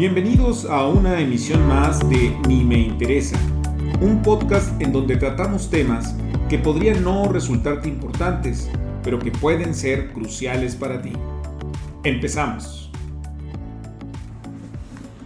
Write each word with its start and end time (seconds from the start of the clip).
Bienvenidos 0.00 0.64
a 0.64 0.86
una 0.86 1.20
emisión 1.20 1.68
más 1.68 2.00
de 2.08 2.34
Ni 2.48 2.64
me 2.64 2.78
interesa, 2.78 3.38
un 4.00 4.22
podcast 4.22 4.80
en 4.80 4.94
donde 4.94 5.18
tratamos 5.18 5.68
temas 5.68 6.16
que 6.48 6.56
podrían 6.56 7.04
no 7.04 7.30
resultarte 7.30 7.90
importantes, 7.90 8.70
pero 9.04 9.18
que 9.18 9.30
pueden 9.30 9.74
ser 9.74 10.14
cruciales 10.14 10.74
para 10.74 11.02
ti. 11.02 11.12
Empezamos. 12.02 12.90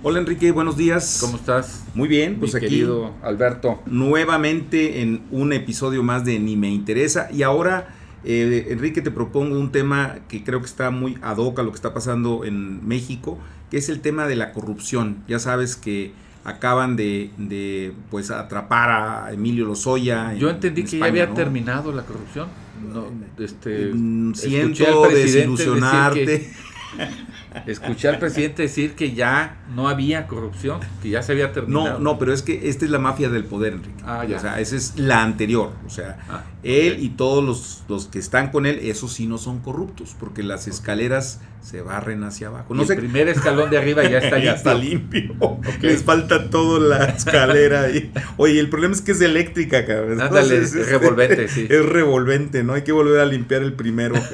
Hola 0.02 0.18
Enrique, 0.18 0.50
buenos 0.50 0.76
días. 0.76 1.18
¿Cómo 1.20 1.36
estás? 1.36 1.84
Muy 1.94 2.08
bien, 2.08 2.40
pues 2.40 2.54
Mi 2.54 2.58
aquí 2.58 2.66
querido 2.66 3.14
Alberto. 3.22 3.80
nuevamente 3.86 5.02
en 5.02 5.22
un 5.30 5.52
episodio 5.52 6.02
más 6.02 6.24
de 6.24 6.40
Ni 6.40 6.56
me 6.56 6.70
interesa 6.70 7.28
y 7.32 7.44
ahora 7.44 7.94
eh, 8.24 8.68
Enrique 8.70 9.02
te 9.02 9.10
propongo 9.10 9.56
un 9.56 9.70
tema 9.70 10.16
que 10.28 10.42
creo 10.42 10.58
que 10.60 10.66
está 10.66 10.90
muy 10.90 11.16
ad 11.22 11.36
hoc 11.36 11.60
a 11.60 11.62
lo 11.62 11.70
que 11.70 11.76
está 11.76 11.92
pasando 11.92 12.44
en 12.44 12.84
México, 12.88 13.38
que 13.70 13.76
es 13.78 13.88
el 13.88 14.00
tema 14.00 14.26
de 14.26 14.36
la 14.36 14.52
corrupción. 14.52 15.18
Ya 15.28 15.38
sabes 15.38 15.76
que 15.76 16.12
acaban 16.44 16.94
de, 16.96 17.30
de, 17.38 17.92
pues 18.10 18.30
atrapar 18.30 18.90
a 18.90 19.32
Emilio 19.32 19.64
Lozoya. 19.64 20.32
en- 20.32 20.38
Yo 20.38 20.50
entendí 20.50 20.82
en 20.82 20.86
que 20.86 20.96
España, 20.96 21.14
ya 21.16 21.22
había 21.22 21.26
¿no? 21.26 21.34
terminado 21.34 21.92
la 21.92 22.02
corrupción. 22.02 22.48
No, 22.92 23.06
este, 23.42 23.92
Mm, 23.94 24.34
Siento 24.34 25.08
desilusionarte. 25.08 26.52
escuché 27.66 28.08
al 28.08 28.18
presidente 28.18 28.62
decir 28.62 28.94
que 28.94 29.12
ya 29.14 29.58
no 29.74 29.88
había 29.88 30.26
corrupción, 30.26 30.80
que 31.02 31.10
ya 31.10 31.22
se 31.22 31.32
había 31.32 31.48
No, 31.48 31.52
terminado. 31.52 31.98
no, 31.98 32.18
pero 32.18 32.32
es 32.32 32.42
que 32.42 32.68
esta 32.68 32.84
es 32.84 32.90
la 32.90 32.98
mafia 32.98 33.28
del 33.28 33.44
poder, 33.44 33.74
Enrique. 33.74 34.02
Ah, 34.04 34.24
ya. 34.28 34.36
O 34.36 34.40
sea, 34.40 34.60
esa 34.60 34.76
es 34.76 34.98
la 34.98 35.22
anterior. 35.22 35.72
O 35.86 35.90
sea, 35.90 36.18
Ah, 36.28 36.44
él 36.62 36.96
y 37.00 37.10
todos 37.10 37.44
los, 37.44 37.84
los 37.88 38.06
que 38.06 38.18
están 38.18 38.50
con 38.50 38.66
él, 38.66 38.78
esos 38.82 39.12
sí 39.12 39.26
no 39.26 39.38
son 39.38 39.60
corruptos, 39.60 40.16
porque 40.18 40.42
las 40.42 40.66
escaleras 40.66 41.40
se 41.62 41.80
barren 41.82 42.24
hacia 42.24 42.48
abajo. 42.48 42.74
Y 42.74 42.78
No 42.78 42.82
el 42.84 42.96
primer 42.96 43.28
escalón 43.28 43.70
de 43.70 43.78
arriba 43.78 44.02
ya 44.08 44.18
está 44.18 44.38
ya 44.38 44.54
limpio. 44.54 44.54
está 44.54 44.74
limpio. 44.74 45.60
Les 45.80 46.02
falta 46.02 46.50
toda 46.50 46.80
la 46.98 47.04
escalera 47.06 47.82
ahí. 47.82 48.12
Oye, 48.36 48.58
el 48.60 48.68
problema 48.68 48.94
es 48.94 49.00
que 49.00 49.12
es 49.12 49.20
eléctrica, 49.20 49.86
cabrón. 49.86 50.20
Ándale, 50.20 50.56
Entonces, 50.56 50.74
es 50.74 50.88
revolvente, 50.90 51.48
sí. 51.48 51.66
Es 51.70 51.84
revolvente, 51.86 52.64
¿no? 52.64 52.74
Hay 52.74 52.82
que 52.82 52.92
volver 52.92 53.20
a 53.20 53.24
limpiar 53.26 53.62
el 53.62 53.72
primero. 53.74 54.14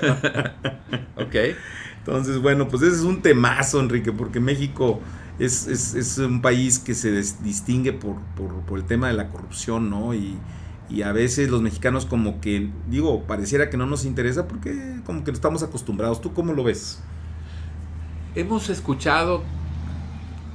Ok. 1.16 1.34
Entonces, 2.00 2.38
bueno, 2.40 2.68
pues 2.68 2.82
ese 2.82 2.96
es 2.96 3.02
un 3.02 3.22
temazo, 3.22 3.80
Enrique, 3.80 4.12
porque 4.12 4.40
México 4.40 5.00
es, 5.38 5.66
es- 5.66 5.94
es 5.94 6.18
un 6.18 6.42
país 6.42 6.78
que 6.78 6.94
se 6.94 7.12
distingue 7.42 7.92
por, 7.92 8.16
por- 8.36 8.60
por 8.62 8.78
el 8.78 8.86
tema 8.86 9.08
de 9.08 9.14
la 9.14 9.30
corrupción, 9.30 9.90
¿no? 9.90 10.14
Y, 10.14 10.38
y 10.88 11.02
a 11.02 11.12
veces 11.12 11.50
los 11.50 11.62
mexicanos 11.62 12.06
como 12.06 12.40
que, 12.40 12.70
digo, 12.88 13.24
pareciera 13.26 13.70
que 13.70 13.76
no 13.76 13.86
nos 13.86 14.04
interesa 14.04 14.48
porque 14.48 15.00
como 15.04 15.24
que 15.24 15.30
no 15.32 15.36
estamos 15.36 15.62
acostumbrados. 15.62 16.20
¿Tú 16.20 16.32
cómo 16.34 16.52
lo 16.54 16.64
ves? 16.64 17.04
Hemos 18.34 18.68
escuchado 18.70 19.42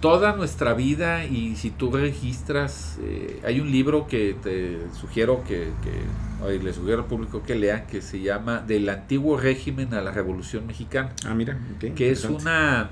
toda 0.06 0.36
nuestra 0.36 0.74
vida 0.74 1.26
y 1.26 1.56
si 1.56 1.72
tú 1.72 1.92
registras, 1.92 3.00
eh, 3.02 3.42
hay 3.44 3.60
un 3.60 3.72
libro 3.72 4.08
que 4.08 4.36
te 4.42 4.78
sugiero 4.94 5.44
que, 5.44 5.72
que 5.84 6.46
oye, 6.46 6.60
le 6.60 6.74
sugiero 6.74 7.00
al 7.00 7.08
público 7.08 7.42
que 7.42 7.56
lea, 7.56 7.88
que 7.88 8.02
se 8.02 8.22
llama 8.22 8.60
Del 8.60 8.88
antiguo 8.90 9.38
régimen 9.38 9.94
a 9.94 10.02
la 10.02 10.12
Revolución 10.12 10.68
Mexicana, 10.68 11.12
Ah, 11.26 11.34
mira, 11.34 11.58
que 11.80 12.12
es 12.12 12.26
una 12.26 12.92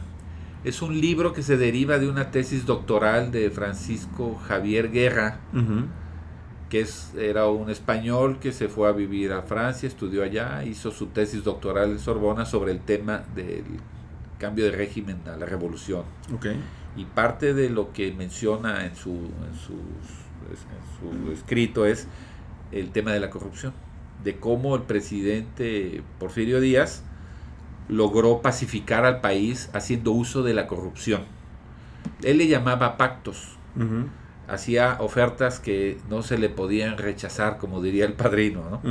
es 0.63 0.81
un 0.81 0.99
libro 0.99 1.33
que 1.33 1.43
se 1.43 1.57
deriva 1.57 1.99
de 1.99 2.07
una 2.07 2.31
tesis 2.31 2.65
doctoral 2.65 3.31
de 3.31 3.51
Francisco 3.51 4.39
Javier 4.47 4.91
Guerra, 4.91 5.39
que 6.69 6.79
es, 6.79 7.13
era 7.15 7.47
un 7.47 7.69
español 7.69 8.39
que 8.39 8.51
se 8.51 8.69
fue 8.69 8.87
a 8.89 8.93
vivir 8.93 9.33
a 9.33 9.43
Francia, 9.43 9.87
estudió 9.87 10.23
allá, 10.23 10.63
hizo 10.63 10.89
su 10.89 11.07
tesis 11.07 11.43
doctoral 11.43 11.91
en 11.91 11.99
Sorbona 11.99 12.45
sobre 12.45 12.71
el 12.71 12.79
tema 12.79 13.23
del 13.35 13.65
cambio 14.39 14.65
de 14.65 14.71
régimen 14.71 15.17
a 15.27 15.35
la 15.37 15.45
revolución. 15.45 16.03
Ok. 16.33 16.47
Y 16.95 17.05
parte 17.05 17.53
de 17.53 17.69
lo 17.69 17.91
que 17.93 18.11
menciona 18.11 18.85
en 18.85 18.95
su, 18.95 19.09
en 19.11 19.55
sus- 19.55 19.73
en 20.51 21.25
su 21.25 21.31
escrito 21.31 21.85
es 21.85 22.07
el 22.71 22.89
tema 22.91 23.11
de 23.11 23.19
la 23.19 23.29
corrupción, 23.29 23.73
de 24.23 24.35
cómo 24.37 24.75
el 24.75 24.83
presidente 24.83 26.01
Porfirio 26.19 26.59
Díaz 26.59 27.03
logró 27.89 28.41
pacificar 28.41 29.05
al 29.05 29.21
país 29.21 29.69
haciendo 29.73 30.11
uso 30.11 30.43
de 30.43 30.53
la 30.53 30.67
corrupción. 30.67 31.23
Él 32.23 32.37
le 32.37 32.47
llamaba 32.47 32.97
pactos, 32.97 33.57
hacía 34.47 34.97
ofertas 34.99 35.59
que 35.59 35.97
no 36.09 36.21
se 36.21 36.37
le 36.37 36.49
podían 36.49 36.97
rechazar, 36.97 37.57
como 37.57 37.81
diría 37.81 38.05
el 38.05 38.13
padrino, 38.13 38.61
¿no? 38.69 38.81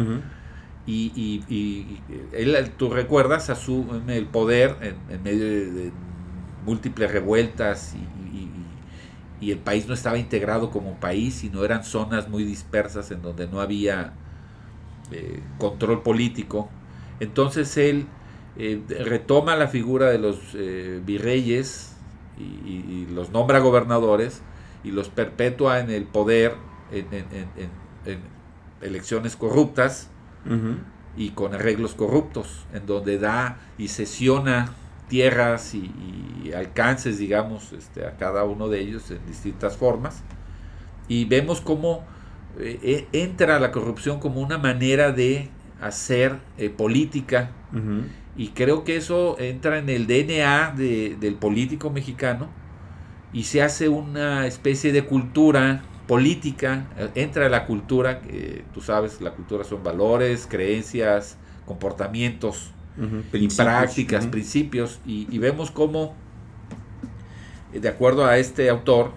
y, 0.87 1.13
y- 1.15 1.45
y 1.55 2.01
él, 2.33 2.71
tú 2.77 2.91
recuerdas, 2.91 3.49
asume 3.51 4.17
el 4.17 4.27
poder 4.27 4.77
en, 4.81 4.97
en 5.15 5.23
medio 5.23 5.45
de, 5.45 5.71
de 5.71 5.93
múltiples 6.65 7.11
revueltas 7.11 7.95
y, 7.95 7.99
y- 8.37 8.43
y- 8.45 9.47
y 9.47 9.51
el 9.51 9.59
país 9.59 9.89
no 9.89 9.95
estaba 9.95 10.19
integrado 10.19 10.71
como 10.71 10.95
país, 11.01 11.35
sino 11.35 11.65
eran 11.65 11.83
zonas 11.85 12.29
muy 12.29 12.45
dispersas 12.45 13.11
en 13.11 13.23
donde 13.23 13.49
no 13.49 13.61
había 13.61 14.13
eh, 15.11 15.41
control 15.59 16.03
político. 16.03 16.71
Entonces 17.21 17.77
él 17.77 18.07
eh, 18.57 18.81
retoma 19.05 19.57
la 19.57 19.67
figura 19.69 20.11
de 20.11 20.19
los 20.19 20.39
eh, 20.55 21.01
virreyes 21.05 21.97
y, 22.39 22.43
y- 22.43 23.07
y 23.11 23.15
los 23.15 23.31
nombra 23.31 23.59
gobernadores 23.59 24.43
y 24.85 24.91
los 24.91 25.09
perpetúa 25.09 25.81
en 25.81 25.91
el 25.91 26.05
poder 26.05 26.55
en- 26.93 27.07
en- 27.13 27.27
en- 28.07 28.21
elecciones 28.81 29.37
corruptas 29.37 30.09
y 31.17 31.31
con 31.31 31.55
arreglos 31.55 31.95
corruptos, 31.95 32.67
en 32.75 32.85
donde 32.87 33.19
da 33.19 33.59
y 33.79 33.89
cesiona 33.89 34.73
tierras 35.13 35.75
y, 35.75 35.91
y 36.45 36.53
alcances, 36.53 37.19
digamos, 37.19 37.73
este, 37.73 38.07
a 38.07 38.17
cada 38.17 38.45
uno 38.45 38.69
de 38.69 38.81
ellos 38.81 39.11
en 39.11 39.25
distintas 39.27 39.77
formas. 39.77 40.23
Y 41.09 41.25
vemos 41.27 41.61
cómo 41.61 42.05
eh, 42.59 42.79
eh, 42.83 43.07
entra 43.13 43.59
la 43.61 43.71
corrupción 43.73 44.21
como 44.21 44.41
una 44.41 44.59
manera 44.59 45.13
de 45.13 45.49
hacer 45.81 46.39
eh, 46.59 46.71
política, 46.71 47.51
y 48.37 48.49
creo 48.49 48.85
que 48.85 48.97
eso 48.97 49.37
entra 49.39 49.79
en 49.79 49.89
el 49.89 50.07
DNA 50.07 50.73
de- 50.77 51.17
del 51.21 51.35
político 51.35 51.91
mexicano 51.91 52.49
y 53.33 53.45
se 53.45 53.63
hace 53.63 53.89
una 53.89 54.47
especie 54.47 54.93
de 54.93 55.05
cultura 55.05 55.83
política, 56.07 56.87
eh, 56.99 57.09
entra 57.15 57.49
la 57.49 57.65
cultura, 57.67 58.21
que 58.21 58.65
tú 58.75 58.81
sabes, 58.81 59.21
la 59.21 59.33
cultura 59.33 59.65
son 59.65 59.83
valores, 59.83 60.47
creencias, 60.51 61.37
comportamientos, 61.67 62.73
Principios. 62.97 63.55
prácticas, 63.55 64.27
principios, 64.27 65.01
y, 65.07 65.27
y 65.31 65.39
vemos 65.39 65.71
cómo, 65.71 66.15
eh, 67.73 67.81
de 67.81 67.89
acuerdo 67.89 68.27
a 68.27 68.39
este 68.39 68.69
autor, 68.69 69.13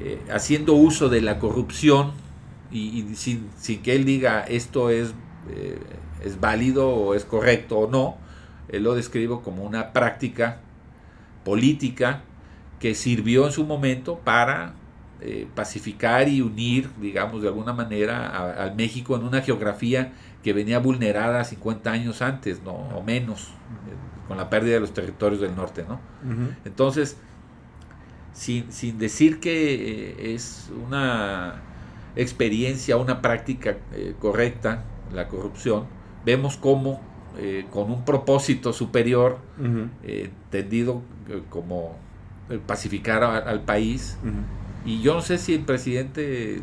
eh, 0.00 0.18
haciendo 0.30 0.74
uso 0.74 1.08
de 1.08 1.20
la 1.20 1.38
corrupción 1.38 2.12
y, 2.70 3.00
y 3.00 3.14
sin, 3.14 3.48
sin 3.58 3.82
que 3.82 3.94
él 3.94 4.04
diga 4.04 4.42
esto 4.42 4.90
es, 4.90 5.14
eh, 5.50 5.78
es 6.24 6.40
válido 6.40 6.88
o 6.88 7.14
es 7.14 7.24
correcto 7.24 7.78
o 7.78 7.90
no, 7.90 8.16
él 8.68 8.82
lo 8.84 8.94
describe 8.94 9.40
como 9.42 9.64
una 9.64 9.92
práctica 9.92 10.60
política 11.44 12.22
que 12.78 12.94
sirvió 12.94 13.46
en 13.46 13.52
su 13.52 13.64
momento 13.64 14.18
para 14.24 14.74
eh, 15.22 15.46
pacificar 15.54 16.28
y 16.28 16.40
unir, 16.40 16.88
digamos, 17.00 17.42
de 17.42 17.48
alguna 17.48 17.72
manera 17.72 18.26
a- 18.28 18.64
al 18.64 18.74
México 18.74 19.16
en 19.16 19.22
una 19.24 19.42
geografía 19.42 20.12
que 20.42 20.52
venía 20.52 20.78
vulnerada 20.78 21.44
50 21.44 21.92
años 21.92 22.22
antes, 22.22 22.62
¿no? 22.62 22.72
O 22.72 23.02
menos, 23.02 23.48
eh, 23.48 24.26
con 24.28 24.36
la 24.38 24.48
pérdida 24.48 24.74
de 24.74 24.80
los 24.80 24.94
territorios 24.94 25.40
del 25.40 25.54
norte, 25.54 25.84
¿no? 25.88 26.00
Entonces, 26.64 27.16
sin, 28.32 28.70
sin 28.72 28.98
decir 28.98 29.40
que 29.40 29.74
eh, 30.30 30.34
es 30.34 30.70
una 30.86 31.56
experiencia, 32.16 32.96
una 32.96 33.20
práctica 33.20 33.76
eh, 33.92 34.14
correcta, 34.18 34.84
la 35.12 35.28
corrupción, 35.28 35.84
vemos 36.24 36.56
cómo 36.56 37.00
eh, 37.38 37.66
con 37.70 37.90
un 37.90 38.04
propósito 38.04 38.72
superior, 38.72 39.38
Ujú. 39.58 39.88
eh, 40.02 40.30
entendido 40.44 41.02
eh, 41.28 41.42
como 41.48 41.96
pacificar 42.66 43.22
a- 43.22 43.38
al 43.38 43.60
país. 43.62 44.16
Y 44.84 45.00
yo 45.02 45.14
no 45.14 45.20
sé 45.20 45.38
si 45.38 45.54
el 45.54 45.64
presidente 45.64 46.60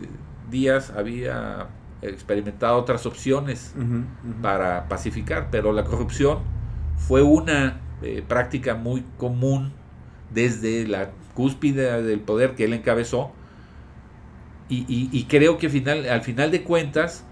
Díaz 0.50 0.92
había 0.96 1.68
experimentado 2.02 2.78
otras 2.78 3.06
opciones 3.06 3.74
para 4.42 4.88
pacificar, 4.88 5.50
pero 5.52 5.72
la 5.74 5.84
corrupción 5.84 6.40
fue 6.98 7.22
una 7.22 7.80
eh, 8.02 8.24
práctica 8.28 8.76
muy 8.76 9.04
común 9.18 9.72
desde 10.34 10.88
la 10.88 11.12
cúspide 11.34 12.02
del 12.04 12.20
poder 12.20 12.56
que 12.56 12.66
él 12.66 12.74
encabezó. 12.74 13.32
Y, 14.70 14.80
y- 14.88 15.10
y 15.12 15.24
creo 15.26 15.58
que 15.58 15.70
final, 15.70 16.08
al 16.10 16.22
final 16.22 16.52
de 16.52 16.64
cuentas 16.64 17.24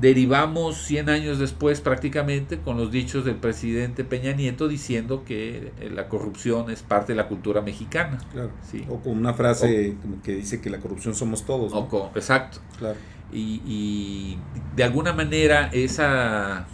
derivamos 0.00 0.76
100 0.82 1.08
años 1.08 1.38
después 1.38 1.80
prácticamente 1.80 2.58
con 2.58 2.76
los 2.76 2.90
dichos 2.92 3.24
del 3.24 3.36
presidente 3.36 4.04
Peña 4.04 4.32
Nieto 4.32 4.68
diciendo 4.68 5.24
que 5.24 5.72
eh, 5.80 5.90
la 5.90 6.08
corrupción 6.08 6.70
es 6.70 6.82
parte 6.82 7.12
de 7.12 7.16
la 7.16 7.28
cultura 7.28 7.60
mexicana. 7.62 8.18
Claro. 8.32 8.50
Sí. 8.70 8.84
O 8.88 8.98
con 9.00 9.16
una 9.18 9.34
frase 9.34 9.96
que 10.22 10.34
dice 10.34 10.60
que 10.60 10.70
la 10.70 10.78
corrupción 10.78 11.14
somos 11.14 11.44
todos. 11.44 11.72
¿no? 11.72 11.78
O 11.80 11.88
con- 11.88 12.08
exacto. 12.14 12.58
Claro. 12.78 12.96
y, 13.32 13.60
y 13.66 14.38
de 14.76 14.84
alguna 14.84 15.12
manera 15.12 15.68
esa 15.72 16.66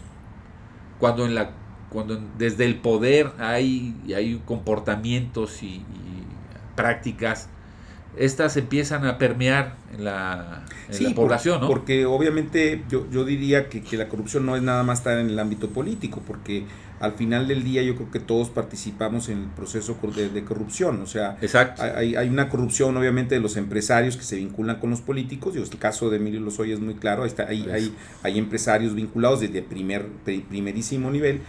cuando 0.98 1.24
en 1.26 1.34
la 1.34 1.50
cuando 1.90 2.20
desde 2.38 2.64
el 2.64 2.76
poder 2.76 3.32
hay 3.38 3.94
hay 4.14 4.40
comportamientos 4.44 5.62
y, 5.62 5.66
y 5.76 5.82
prácticas, 6.76 7.48
estas 8.16 8.56
empiezan 8.56 9.06
a 9.06 9.18
permear 9.18 9.76
en 9.96 10.04
la, 10.04 10.64
población, 11.14 11.60
¿no? 11.60 11.68
Porque 11.68 12.06
obviamente 12.06 12.82
yo, 12.88 13.06
yo 13.10 13.24
diría 13.24 13.68
que, 13.68 13.82
que, 13.82 13.96
la 13.96 14.08
corrupción 14.08 14.46
no 14.46 14.56
es 14.56 14.62
nada 14.62 14.82
más 14.82 14.98
estar 14.98 15.18
en 15.18 15.28
el 15.28 15.38
ámbito 15.38 15.70
político, 15.70 16.22
porque 16.26 16.64
al 17.00 17.12
final 17.12 17.48
del 17.48 17.64
día 17.64 17.82
yo 17.82 17.96
creo 17.96 18.10
que 18.10 18.20
todos 18.20 18.48
participamos 18.48 19.28
en 19.28 19.38
el 19.38 19.48
proceso 19.48 19.96
de, 20.14 20.44
corrupción, 20.44 21.00
o 21.02 21.06
sea, 21.06 21.36
Hay, 21.78 22.16
hay, 22.16 22.28
una 22.28 22.48
corrupción 22.48 22.96
obviamente 22.96 23.34
de 23.34 23.40
los 23.40 23.56
empresarios 23.56 24.16
que 24.16 24.22
se 24.22 24.36
vinculan 24.36 24.80
con 24.80 24.90
los 24.90 25.00
políticos, 25.00 25.54
y 25.56 25.58
el 25.58 25.68
caso 25.78 26.10
de 26.10 26.16
Emilio 26.16 26.40
Lozoya 26.40 26.74
es 26.74 26.80
muy 26.80 26.94
claro, 26.94 27.24
está, 27.24 27.46
hay, 27.48 27.68
hay, 27.70 27.94
hay 28.22 28.38
empresarios 28.38 28.94
vinculados 28.94 29.40
desde 29.40 29.62
primer, 29.62 30.06
primerísimo 30.24 31.10
nivel, 31.10 31.40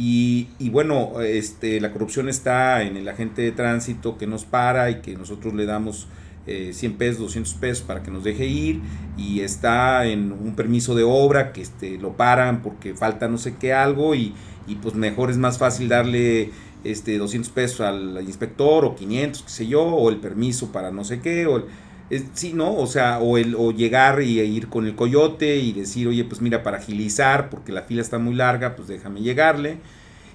y, 0.00 0.46
y, 0.60 0.70
bueno, 0.70 1.20
este, 1.22 1.80
la 1.80 1.90
corrupción 1.90 2.28
está 2.28 2.84
en 2.84 2.96
el 2.96 3.08
agente 3.08 3.42
de 3.42 3.50
tránsito 3.50 4.16
que 4.16 4.28
nos 4.28 4.44
para 4.44 4.90
y 4.90 5.00
que 5.00 5.16
nosotros 5.16 5.54
le 5.54 5.66
damos 5.66 6.06
100 6.46 6.92
eh, 6.92 6.94
pesos, 6.96 7.18
200 7.18 7.54
pesos 7.54 7.82
para 7.82 8.04
que 8.04 8.12
nos 8.12 8.22
deje 8.22 8.46
ir 8.46 8.80
y 9.16 9.40
está 9.40 10.06
en 10.06 10.30
un 10.30 10.54
permiso 10.54 10.94
de 10.94 11.02
obra 11.02 11.52
que 11.52 11.62
este, 11.62 11.98
lo 11.98 12.16
paran 12.16 12.62
porque 12.62 12.94
falta 12.94 13.26
no 13.26 13.38
sé 13.38 13.56
qué 13.56 13.72
algo 13.72 14.14
y, 14.14 14.34
y 14.68 14.76
pues 14.76 14.94
mejor 14.94 15.30
es 15.30 15.36
más 15.36 15.58
fácil 15.58 15.88
darle 15.88 16.52
este 16.84 17.18
200 17.18 17.50
pesos 17.50 17.80
al 17.80 18.22
inspector 18.22 18.84
o 18.84 18.94
500, 18.94 19.42
qué 19.42 19.50
sé 19.50 19.66
yo, 19.66 19.82
o 19.82 20.10
el 20.10 20.18
permiso 20.18 20.70
para 20.70 20.92
no 20.92 21.02
sé 21.02 21.18
qué, 21.18 21.48
o 21.48 21.64
sí, 22.34 22.52
¿no? 22.52 22.74
O 22.74 22.86
sea, 22.86 23.18
o, 23.20 23.38
el, 23.38 23.54
o 23.54 23.72
llegar 23.72 24.22
y 24.22 24.40
ir 24.40 24.68
con 24.68 24.86
el 24.86 24.94
coyote 24.94 25.56
y 25.56 25.72
decir, 25.72 26.08
oye, 26.08 26.24
pues 26.24 26.40
mira, 26.40 26.62
para 26.62 26.78
agilizar, 26.78 27.50
porque 27.50 27.72
la 27.72 27.82
fila 27.82 28.02
está 28.02 28.18
muy 28.18 28.34
larga, 28.34 28.76
pues 28.76 28.88
déjame 28.88 29.20
llegarle. 29.20 29.78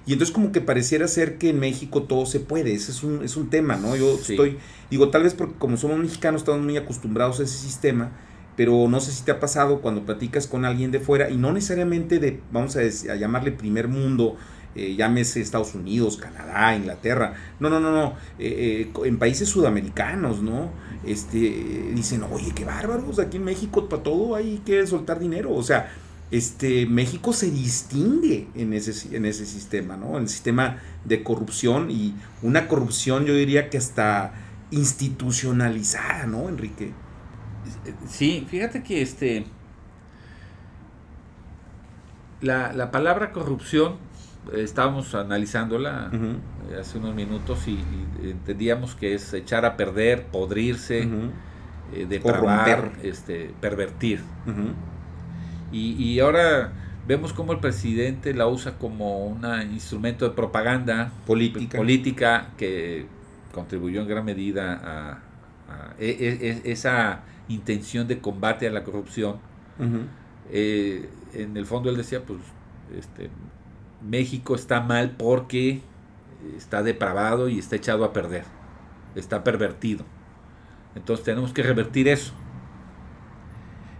Y 0.05 0.13
entonces 0.13 0.33
como 0.33 0.51
que 0.51 0.59
pareciera 0.59 1.07
ser 1.07 1.37
que 1.37 1.49
en 1.49 1.59
México 1.59 2.03
todo 2.03 2.25
se 2.25 2.41
puede, 2.41 2.73
ese 2.73 2.91
es 2.91 3.03
un, 3.03 3.23
es 3.23 3.37
un 3.37 3.49
tema, 3.49 3.77
¿no? 3.77 3.95
Yo 3.95 4.15
estoy, 4.15 4.57
digo, 4.91 5.09
tal 5.09 5.23
vez 5.23 5.33
porque 5.33 5.55
como 5.57 5.77
somos 5.77 5.97
mexicanos 5.97 6.41
estamos 6.41 6.61
muy 6.61 6.75
acostumbrados 6.75 7.39
a 7.39 7.43
ese 7.43 7.57
sistema, 7.57 8.11
pero 8.57 8.87
no 8.89 8.99
sé 8.99 9.13
si 9.13 9.23
te 9.23 9.31
ha 9.31 9.39
pasado 9.39 9.81
cuando 9.81 10.05
platicas 10.05 10.45
con 10.45 10.65
alguien 10.65 10.91
de 10.91 10.99
fuera 10.99 11.29
y 11.29 11.37
no 11.37 11.53
necesariamente 11.53 12.19
de, 12.19 12.41
vamos 12.51 12.75
a, 12.75 12.83
llamarle 13.15 13.53
primer 13.53 13.87
mundo, 13.87 14.35
eh, 14.75 14.95
llámese 14.95 15.39
Estados 15.39 15.73
Unidos, 15.73 16.17
Canadá, 16.17 16.75
Inglaterra, 16.75 17.33
no, 17.61 17.69
no, 17.69 17.79
no, 17.79 17.91
no, 17.91 18.13
eh, 18.39 18.91
eh, 18.93 19.05
en 19.05 19.17
países 19.17 19.47
sudamericanos, 19.47 20.41
¿no? 20.41 20.71
Este, 21.05 21.91
dicen, 21.93 22.23
oye, 22.31 22.53
qué 22.55 22.65
bárbaros, 22.65 23.19
aquí 23.19 23.37
en 23.37 23.43
México 23.43 23.89
para 23.89 24.03
todo 24.03 24.35
hay 24.35 24.61
que 24.65 24.85
soltar 24.87 25.19
dinero, 25.19 25.53
o 25.53 25.63
sea, 25.63 25.91
este, 26.31 26.85
México 26.85 27.33
se 27.33 27.51
distingue 27.51 28.47
en 28.55 28.73
ese, 28.73 29.15
en 29.15 29.25
ese 29.25 29.45
sistema, 29.45 29.97
¿no? 29.97 30.17
En 30.17 30.23
el 30.23 30.29
sistema 30.29 30.77
de 31.05 31.21
corrupción 31.21 31.91
y 31.91 32.15
una 32.41 32.67
corrupción 32.67 33.25
yo 33.25 33.35
diría 33.35 33.69
que 33.69 33.77
hasta 33.77 34.33
institucionalizada, 34.71 36.25
¿no, 36.25 36.49
Enrique? 36.49 36.91
Sí, 38.07 38.47
fíjate 38.49 38.83
que 38.83 39.01
este. 39.01 39.45
La, 42.41 42.91
palabra 42.91 43.31
corrupción, 43.31 43.95
estábamos 44.55 45.15
analizándola 45.15 46.11
hace 46.79 46.97
unos 46.97 47.15
minutos 47.15 47.67
y, 47.67 47.79
entendíamos 48.23 48.95
que 48.95 49.13
es 49.13 49.33
echar 49.33 49.65
a 49.65 49.75
perder, 49.77 50.25
podrirse, 50.27 51.07
eh, 51.93 52.05
depravar, 52.07 52.93
este, 53.03 53.51
pervertir. 53.61 54.21
y, 55.71 56.19
ahora 56.19 56.71
vemos 57.07 57.33
cómo 57.33 57.53
el 57.53 57.59
presidente 57.59 58.33
la 58.33 58.47
usa 58.47 58.77
como 58.77 59.25
un 59.25 59.45
instrumento 59.71 60.25
de 60.27 60.31
propaganda 60.35 61.11
política, 61.25 61.77
política 61.77 62.49
que 62.57 63.07
contribuyó 63.53 64.01
en 64.01 64.07
gran 64.07 64.25
medida 64.25 64.81
a, 64.83 65.19
e, 65.99 66.09
e, 66.09 66.47
e, 66.49 66.71
esa 66.71 67.21
intención 67.47 68.07
de 68.07 68.19
combate 68.19 68.67
a 68.67 68.71
la 68.71 68.83
corrupción. 68.83 69.37
Eh, 70.51 71.09
en 71.33 71.57
el 71.57 71.65
fondo 71.65 71.89
él 71.89 71.97
decía, 71.97 72.23
pues, 72.23 72.39
este, 72.97 73.29
México 74.03 74.55
está 74.55 74.81
mal 74.81 75.11
porque 75.17 75.81
está 76.57 76.83
depravado 76.83 77.49
y 77.49 77.59
está 77.59 77.75
echado 77.75 78.03
a 78.05 78.13
perder, 78.13 78.43
está 79.15 79.43
pervertido. 79.43 80.05
Entonces 80.95 81.25
tenemos 81.25 81.53
que 81.53 81.63
revertir 81.63 82.07
eso. 82.07 82.33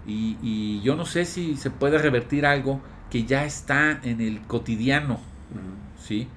Y, 0.05 0.81
yo 0.81 0.97
no 0.97 1.05
sé 1.05 1.23
si 1.23 1.55
se 1.55 1.69
puede 1.69 1.97
revertir 1.97 2.45
algo 2.45 2.81
que 3.09 3.23
ya 3.23 3.45
está 3.45 4.01
en 4.03 4.19
el 4.19 4.41
cotidiano, 4.41 5.19
¿sí? 5.97 6.27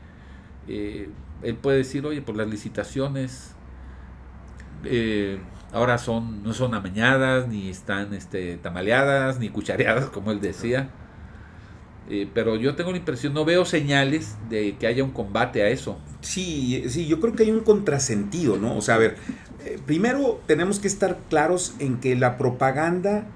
Eh, 0.68 1.10
él 1.42 1.56
puede 1.56 1.78
decir, 1.78 2.06
oye, 2.06 2.22
por 2.22 2.36
las 2.36 2.46
licitaciones, 2.46 3.56
eh, 4.84 5.40
ahora 5.72 5.98
son 5.98 6.42
no 6.42 6.52
son 6.52 6.74
amañadas 6.74 7.48
ni 7.48 7.68
están 7.68 8.14
este 8.14 8.56
tamaleadas 8.58 9.38
ni 9.40 9.48
cuchareadas 9.48 10.10
como 10.10 10.30
él 10.30 10.40
decía 10.40 10.90
eh, 12.08 12.28
pero 12.32 12.56
yo 12.56 12.74
tengo 12.76 12.92
la 12.92 12.98
impresión 12.98 13.34
no 13.34 13.44
veo 13.44 13.64
señales 13.64 14.36
de 14.48 14.76
que 14.76 14.86
haya 14.86 15.02
un 15.02 15.10
combate 15.10 15.62
a 15.62 15.68
eso. 15.68 15.98
Sí 16.20 16.84
sí 16.88 17.06
yo 17.06 17.20
creo 17.20 17.34
que 17.34 17.44
hay 17.44 17.50
un 17.50 17.60
contrasentido 17.60 18.56
no 18.56 18.76
o 18.76 18.80
sea 18.80 18.96
a 18.96 18.98
ver 18.98 19.16
eh, 19.64 19.78
primero 19.84 20.40
tenemos 20.46 20.78
que 20.78 20.88
estar 20.88 21.18
claros 21.28 21.74
en 21.78 21.98
que 21.98 22.16
la 22.16 22.38
propaganda 22.38 23.26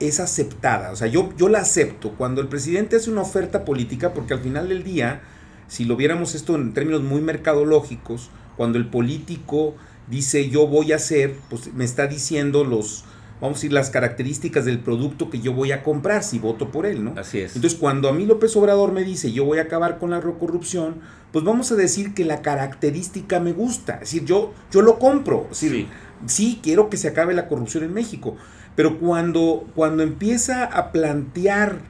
es 0.00 0.20
aceptada. 0.20 0.90
O 0.92 0.96
sea 0.96 1.06
yo 1.06 1.32
yo 1.36 1.48
la 1.48 1.58
acepto. 1.58 2.12
Cuando 2.12 2.40
el 2.40 2.48
presidente 2.48 2.96
hace 2.96 3.10
una 3.10 3.22
oferta 3.22 3.64
política 3.64 4.12
porque 4.12 4.34
al 4.34 4.40
final 4.40 4.68
del 4.68 4.82
día 4.82 5.22
si 5.68 5.84
lo 5.84 5.96
viéramos 5.96 6.34
esto 6.34 6.54
en 6.54 6.72
términos 6.74 7.02
muy 7.02 7.20
mercadológicos 7.20 8.30
cuando 8.56 8.78
el 8.78 8.86
político 8.86 9.74
dice 10.08 10.48
yo 10.48 10.66
voy 10.66 10.92
a 10.92 10.96
hacer, 10.96 11.34
pues 11.50 11.72
me 11.74 11.84
está 11.84 12.06
diciendo 12.06 12.64
los, 12.64 13.04
vamos 13.40 13.56
a 13.56 13.58
decir, 13.58 13.72
las 13.72 13.90
características 13.90 14.64
del 14.64 14.78
producto 14.80 15.30
que 15.30 15.40
yo 15.40 15.52
voy 15.52 15.72
a 15.72 15.82
comprar 15.82 16.22
si 16.22 16.38
voto 16.38 16.70
por 16.70 16.86
él, 16.86 17.04
¿no? 17.04 17.14
Así 17.16 17.40
es. 17.40 17.54
Entonces, 17.56 17.78
cuando 17.78 18.08
a 18.08 18.12
mí 18.12 18.26
López 18.26 18.56
Obrador 18.56 18.92
me 18.92 19.04
dice 19.04 19.32
yo 19.32 19.44
voy 19.44 19.58
a 19.58 19.62
acabar 19.62 19.98
con 19.98 20.10
la 20.10 20.20
corrupción, 20.20 20.96
pues 21.32 21.44
vamos 21.44 21.70
a 21.72 21.74
decir 21.74 22.14
que 22.14 22.24
la 22.24 22.42
característica 22.42 23.40
me 23.40 23.52
gusta, 23.52 23.94
es 23.94 24.00
decir, 24.00 24.24
yo, 24.24 24.54
yo 24.70 24.82
lo 24.82 24.98
compro, 24.98 25.48
es 25.50 25.60
decir, 25.60 25.86
sí. 26.26 26.60
quiero 26.62 26.88
que 26.88 26.96
se 26.96 27.08
acabe 27.08 27.34
la 27.34 27.48
corrupción 27.48 27.84
en 27.84 27.92
México, 27.92 28.36
pero 28.74 28.98
cuando, 28.98 29.66
cuando 29.74 30.02
empieza 30.02 30.64
a 30.64 30.92
plantear 30.92 31.80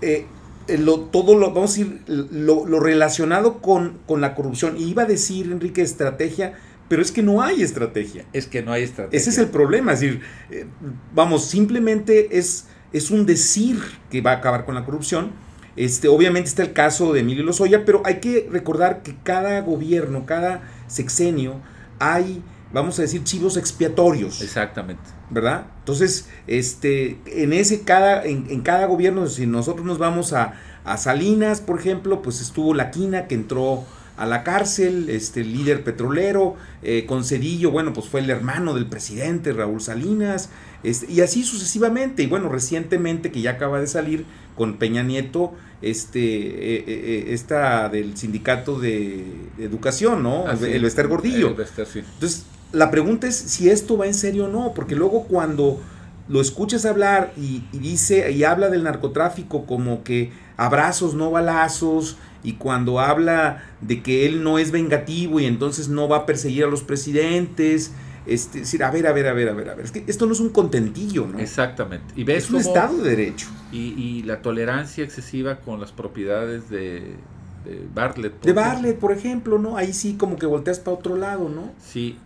eh, 0.00 0.26
lo, 0.68 1.00
todo 1.00 1.36
lo, 1.36 1.52
vamos 1.52 1.72
a 1.72 1.80
decir, 1.80 2.02
lo, 2.06 2.66
lo 2.66 2.80
relacionado 2.80 3.60
con, 3.60 3.98
con 4.06 4.20
la 4.20 4.34
corrupción, 4.34 4.76
y 4.78 4.84
iba 4.84 5.02
a 5.02 5.06
decir, 5.06 5.50
Enrique, 5.52 5.82
estrategia, 5.82 6.54
pero 6.88 7.02
es 7.02 7.12
que 7.12 7.22
no 7.22 7.42
hay 7.42 7.62
estrategia. 7.62 8.24
Es 8.32 8.46
que 8.46 8.62
no 8.62 8.72
hay 8.72 8.82
estrategia. 8.82 9.18
Ese 9.18 9.30
es 9.30 9.38
el 9.38 9.48
problema. 9.48 9.92
Es 9.92 10.00
decir, 10.00 10.20
eh, 10.50 10.66
vamos, 11.14 11.46
simplemente 11.46 12.36
es, 12.38 12.66
es 12.92 13.10
un 13.10 13.26
decir 13.26 13.80
que 14.10 14.20
va 14.20 14.32
a 14.32 14.36
acabar 14.36 14.64
con 14.64 14.74
la 14.74 14.84
corrupción. 14.84 15.32
Este, 15.76 16.08
obviamente 16.08 16.48
está 16.48 16.62
el 16.62 16.72
caso 16.72 17.12
de 17.12 17.20
Emilio 17.20 17.42
Lozoya, 17.42 17.84
pero 17.84 18.02
hay 18.04 18.20
que 18.20 18.48
recordar 18.50 19.02
que 19.02 19.16
cada 19.22 19.60
gobierno, 19.62 20.24
cada 20.26 20.62
sexenio, 20.86 21.60
hay, 21.98 22.42
vamos 22.72 22.98
a 22.98 23.02
decir, 23.02 23.24
chivos 23.24 23.56
expiatorios. 23.56 24.40
Exactamente. 24.42 25.02
¿Verdad? 25.30 25.66
Entonces, 25.80 26.28
este, 26.46 27.18
en 27.26 27.52
ese 27.54 27.82
cada, 27.82 28.24
en, 28.24 28.46
en 28.50 28.60
cada 28.60 28.86
gobierno, 28.86 29.26
si 29.26 29.46
nosotros 29.46 29.86
nos 29.86 29.98
vamos 29.98 30.32
a, 30.32 30.54
a 30.84 30.96
Salinas, 30.98 31.60
por 31.60 31.80
ejemplo, 31.80 32.22
pues 32.22 32.40
estuvo 32.40 32.74
la 32.74 32.90
quina 32.90 33.26
que 33.26 33.34
entró 33.34 33.84
a 34.16 34.26
la 34.26 34.44
cárcel, 34.44 35.08
este 35.10 35.42
líder 35.42 35.82
petrolero, 35.82 36.54
eh, 36.82 37.04
con 37.06 37.24
Cedillo, 37.24 37.70
bueno, 37.70 37.92
pues 37.92 38.06
fue 38.06 38.20
el 38.20 38.30
hermano 38.30 38.74
del 38.74 38.86
presidente 38.86 39.52
Raúl 39.52 39.80
Salinas, 39.80 40.50
este, 40.84 41.10
y 41.10 41.20
así 41.20 41.42
sucesivamente, 41.42 42.22
y 42.22 42.26
bueno, 42.26 42.48
recientemente 42.48 43.32
que 43.32 43.40
ya 43.40 43.52
acaba 43.52 43.80
de 43.80 43.86
salir 43.86 44.24
con 44.54 44.76
Peña 44.76 45.02
Nieto, 45.02 45.52
este, 45.82 46.20
eh, 46.20 46.84
eh, 46.86 47.24
esta 47.30 47.88
del 47.88 48.16
sindicato 48.16 48.78
de, 48.78 49.24
educación, 49.58 50.22
¿no? 50.22 50.44
Ah, 50.46 50.56
el 50.62 50.82
Bester 50.82 51.08
Gordillo. 51.08 51.48
Entonces, 51.48 52.46
la 52.72 52.90
pregunta 52.90 53.26
es 53.26 53.36
si 53.36 53.68
esto 53.68 53.96
va 53.96 54.06
en 54.06 54.14
serio 54.14 54.46
o 54.46 54.48
no, 54.48 54.74
porque 54.74 54.94
luego 54.94 55.24
cuando 55.24 55.80
lo 56.28 56.40
escuchas 56.40 56.86
hablar 56.86 57.32
y, 57.36 57.64
y 57.72 57.78
dice 57.78 58.30
y 58.32 58.44
habla 58.44 58.70
del 58.70 58.84
narcotráfico 58.84 59.66
como 59.66 60.02
que 60.04 60.32
abrazos, 60.56 61.14
no 61.14 61.30
balazos, 61.30 62.16
y 62.44 62.52
cuando 62.52 63.00
habla 63.00 63.64
de 63.80 64.02
que 64.02 64.26
él 64.26 64.44
no 64.44 64.58
es 64.58 64.70
vengativo 64.70 65.40
y 65.40 65.46
entonces 65.46 65.88
no 65.88 66.08
va 66.08 66.18
a 66.18 66.26
perseguir 66.26 66.64
a 66.64 66.66
los 66.68 66.82
presidentes, 66.82 67.92
este, 68.26 68.60
decir, 68.60 68.84
a 68.84 68.90
ver, 68.90 69.06
a 69.06 69.12
ver, 69.12 69.26
a 69.26 69.32
ver, 69.32 69.48
a 69.48 69.52
ver, 69.52 69.70
a 69.70 69.74
ver, 69.74 69.84
es 69.84 69.90
que 69.90 70.04
esto 70.06 70.26
no 70.26 70.32
es 70.32 70.40
un 70.40 70.50
contentillo, 70.50 71.26
¿no? 71.26 71.38
Exactamente. 71.38 72.06
Y 72.14 72.24
ves 72.24 72.44
es 72.44 72.50
un 72.50 72.60
Estado 72.60 72.98
de 72.98 73.10
Derecho. 73.10 73.48
Y, 73.72 74.22
la 74.22 74.40
tolerancia 74.40 75.02
excesiva 75.02 75.56
con 75.56 75.80
las 75.80 75.90
propiedades 75.90 76.70
de, 76.70 77.16
de 77.64 77.86
Bartlett. 77.92 78.40
de 78.40 78.52
Bartlett, 78.52 78.98
por 78.98 79.12
ejemplo, 79.12 79.58
¿no? 79.58 79.76
Ahí 79.76 79.92
sí 79.92 80.14
como 80.14 80.36
que 80.36 80.46
volteas 80.46 80.78
para 80.78 80.96
otro 80.96 81.16
lado, 81.16 81.48
¿no? 81.48 81.72
Sí. 81.84 82.16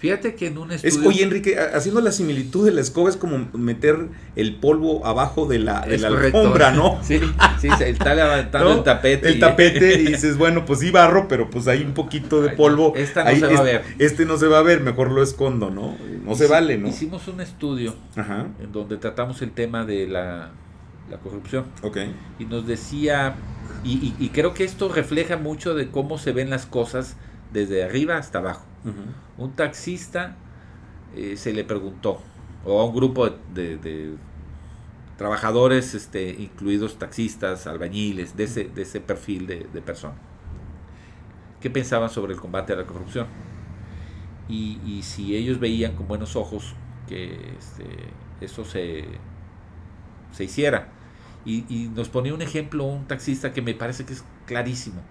Fíjate 0.00 0.34
que 0.34 0.46
en 0.46 0.56
un 0.58 0.72
Es, 0.72 0.82
estudio... 0.82 1.08
oye, 1.10 1.22
Enrique, 1.22 1.58
haciendo 1.58 2.00
la 2.00 2.10
similitud 2.10 2.64
de 2.64 2.72
la 2.72 2.80
escoba 2.80 3.10
es 3.10 3.16
como 3.16 3.48
meter 3.52 4.08
el 4.34 4.56
polvo 4.56 5.04
abajo 5.06 5.46
de 5.46 5.58
la, 5.58 5.82
de 5.82 5.94
Es 5.96 6.00
la 6.00 6.08
alfombra, 6.08 6.70
¿no? 6.72 6.98
Sí, 7.04 7.20
sí, 7.60 7.68
está 7.84 8.14
levantando 8.14 8.70
¿No? 8.70 8.76
el 8.78 8.82
tapete. 8.82 9.28
El 9.28 9.36
y- 9.36 9.40
tapete 9.40 10.00
y 10.00 10.06
dices, 10.12 10.38
bueno, 10.38 10.64
pues 10.64 10.80
sí 10.80 10.90
barro, 10.90 11.28
pero 11.28 11.50
pues 11.50 11.68
hay 11.68 11.82
un 11.82 11.92
poquito 11.92 12.40
de 12.40 12.48
polvo. 12.50 12.94
esta 12.96 13.24
no 13.24 13.28
Ahí 13.30 13.40
se 13.40 13.46
va 13.46 13.52
a 13.52 13.54
es- 13.56 13.62
ver. 13.62 13.82
Este 13.98 14.24
no 14.24 14.38
se 14.38 14.46
va 14.46 14.58
a 14.60 14.62
ver, 14.62 14.80
mejor 14.80 15.10
lo 15.10 15.22
escondo, 15.22 15.68
¿no? 15.70 15.96
No 16.24 16.34
se 16.34 16.46
vale, 16.46 16.78
¿no? 16.78 16.88
Hicimos 16.88 17.28
un 17.28 17.40
estudio 17.42 17.94
Ajá, 18.16 18.46
en 18.58 18.72
donde 18.72 18.96
tratamos 18.96 19.42
el 19.42 19.50
tema 19.50 19.84
de 19.84 20.06
la, 20.08 20.50
la 21.10 21.18
corrupción 21.18 21.66
ok. 21.82 21.98
y 22.38 22.46
nos 22.46 22.66
decía, 22.66 23.34
y, 23.84 23.92
y- 23.98 24.14
y 24.18 24.28
creo 24.30 24.54
que 24.54 24.64
esto 24.64 24.88
refleja 24.88 25.36
mucho 25.36 25.74
de 25.74 25.88
cómo 25.90 26.16
se 26.16 26.32
ven 26.32 26.48
las 26.48 26.64
cosas 26.64 27.16
desde 27.52 27.84
arriba 27.84 28.16
hasta 28.16 28.38
abajo. 28.38 28.64
Un 29.38 29.52
taxista 29.52 30.36
eh, 31.16 31.36
se 31.36 31.52
le 31.52 31.64
preguntó, 31.64 32.20
o 32.64 32.80
a 32.80 32.84
un 32.84 32.94
grupo 32.94 33.28
de, 33.28 33.36
de- 33.54 33.76
de 33.78 34.14
trabajadores, 35.16 35.94
este, 35.94 36.30
incluidos 36.30 36.98
taxistas, 36.98 37.66
albañiles, 37.66 38.36
de 38.36 38.44
ese, 38.44 38.64
de 38.64 38.82
ese 38.82 39.00
perfil 39.00 39.46
de, 39.46 39.66
de 39.72 39.82
persona, 39.82 40.14
qué 41.60 41.68
pensaban 41.70 42.08
sobre 42.10 42.32
el 42.32 42.40
combate 42.40 42.72
a 42.72 42.76
la 42.76 42.86
corrupción. 42.86 43.26
Y, 44.48 44.80
y 44.84 45.02
si 45.02 45.36
ellos 45.36 45.60
veían 45.60 45.94
con 45.94 46.08
buenos 46.08 46.34
ojos 46.36 46.74
que 47.06 47.54
este, 47.58 47.84
eso 48.40 48.64
se, 48.64 49.04
se 50.32 50.44
hiciera. 50.44 50.88
Y, 51.44 51.64
y 51.68 51.88
nos 51.88 52.08
ponía 52.08 52.34
un 52.34 52.42
ejemplo 52.42 52.84
un 52.84 53.06
taxista 53.06 53.52
que 53.52 53.62
me 53.62 53.74
parece 53.74 54.04
que 54.04 54.12
es 54.14 54.24
clarísimo. 54.46 55.02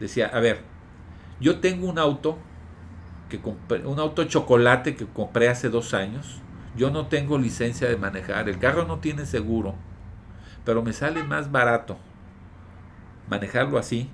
Decía, 0.00 0.26
a 0.26 0.40
ver, 0.40 0.62
yo 1.40 1.60
tengo 1.60 1.88
un 1.88 1.98
auto 1.98 2.38
que 3.28 3.40
compré, 3.40 3.84
un 3.86 3.98
auto 3.98 4.24
chocolate 4.24 4.96
que 4.96 5.06
compré 5.06 5.48
hace 5.48 5.68
dos 5.68 5.94
años. 5.94 6.40
Yo 6.76 6.90
no 6.90 7.06
tengo 7.06 7.38
licencia 7.38 7.88
de 7.88 7.96
manejar, 7.96 8.48
el 8.48 8.58
carro 8.58 8.84
no 8.84 8.98
tiene 8.98 9.26
seguro, 9.26 9.74
pero 10.64 10.82
me 10.82 10.92
sale 10.92 11.22
más 11.24 11.52
barato 11.52 11.96
manejarlo 13.28 13.78
así, 13.78 14.08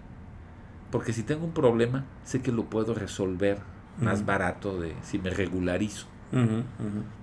porque 0.91 1.13
si 1.13 1.23
tengo 1.23 1.45
un 1.47 1.53
problema, 1.53 2.05
sé 2.25 2.43
que 2.43 2.53
lo 2.53 2.65
puedo 2.65 2.95
resolver 2.95 3.59
más 4.01 4.25
barato 4.25 4.81
de 4.81 4.95
si 5.03 5.19
me 5.19 5.31
regularizo. 5.31 6.07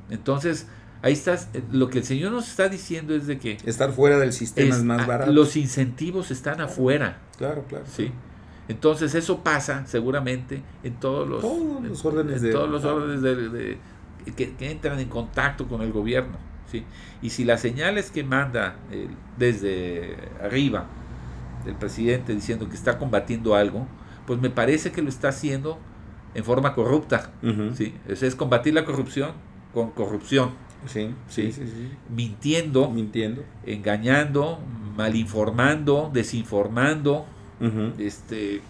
Entonces, 0.10 0.68
ahí 1.01 1.13
estás, 1.13 1.50
eh, 1.54 1.63
lo 1.72 1.89
que 1.89 2.00
el 2.00 2.04
Señor 2.04 2.32
nos 2.32 2.48
está 2.50 2.70
diciendo 2.70 3.16
es 3.16 3.27
de 3.27 3.38
que 3.39 3.58
Estar 3.66 3.92
fuera 3.92 4.18
del 4.20 4.34
sistema 4.34 4.70
es, 4.70 4.77
es- 4.77 4.84
más 4.84 5.06
barato. 5.08 5.32
los 5.32 5.56
incentivos 5.56 6.32
están 6.32 6.62
afuera, 6.62 7.18
Claro, 7.38 7.63
claro. 7.68 7.86
¿sí? 7.88 8.12
Entonces 8.70 9.16
eso 9.16 9.40
pasa 9.44 9.86
seguramente 9.88 10.62
en 10.84 10.96
todos 10.96 11.28
los, 11.28 11.42
Todos 11.42 11.82
los 11.84 12.02
en- 12.02 12.08
órdenes 12.08 12.38
en 12.38 12.44
de- 12.44 12.52
todos 12.52 12.70
los 12.70 12.84
órdenes 12.84 13.22
de- 13.22 13.50
de- 13.50 13.78
que, 14.36 14.56
que 14.56 14.72
entran 14.72 15.00
en 15.00 15.08
contacto 15.08 15.68
con 15.68 15.82
el 15.82 15.92
gobierno, 15.94 16.38
¿sí? 16.70 16.84
Y 17.22 17.30
si 17.30 17.46
las 17.46 17.62
señales 17.62 18.12
que 18.12 18.24
manda 18.26 18.76
el- 18.92 19.10
desde 19.38 20.18
arriba 20.44 20.86
el 21.66 21.76
presidente 21.76 22.34
diciendo 22.36 22.68
que 22.70 22.76
está 22.76 22.98
combatiendo 22.98 23.56
algo, 23.56 23.88
pues 24.26 24.40
me 24.42 24.50
parece 24.50 24.92
que 24.92 25.02
lo 25.02 25.10
está 25.10 25.30
haciendo 25.30 25.78
en 26.36 26.44
forma 26.44 26.74
corrupta. 26.76 27.32
¿sí? 27.74 27.94
Es, 28.08 28.22
es 28.24 28.36
combatir 28.36 28.74
la 28.74 28.84
corrupción 28.86 29.32
con 29.74 29.92
corrupción, 29.92 30.52
Sí, 30.86 31.14
sí, 31.28 31.52
sí, 31.52 31.66
sí. 31.66 31.90
mintiendo, 32.14 32.90
Mintiendo. 32.90 33.44
engañando, 33.66 34.60
malinformando, 34.96 36.10
desinformando, 36.14 37.26
Este 37.98 38.62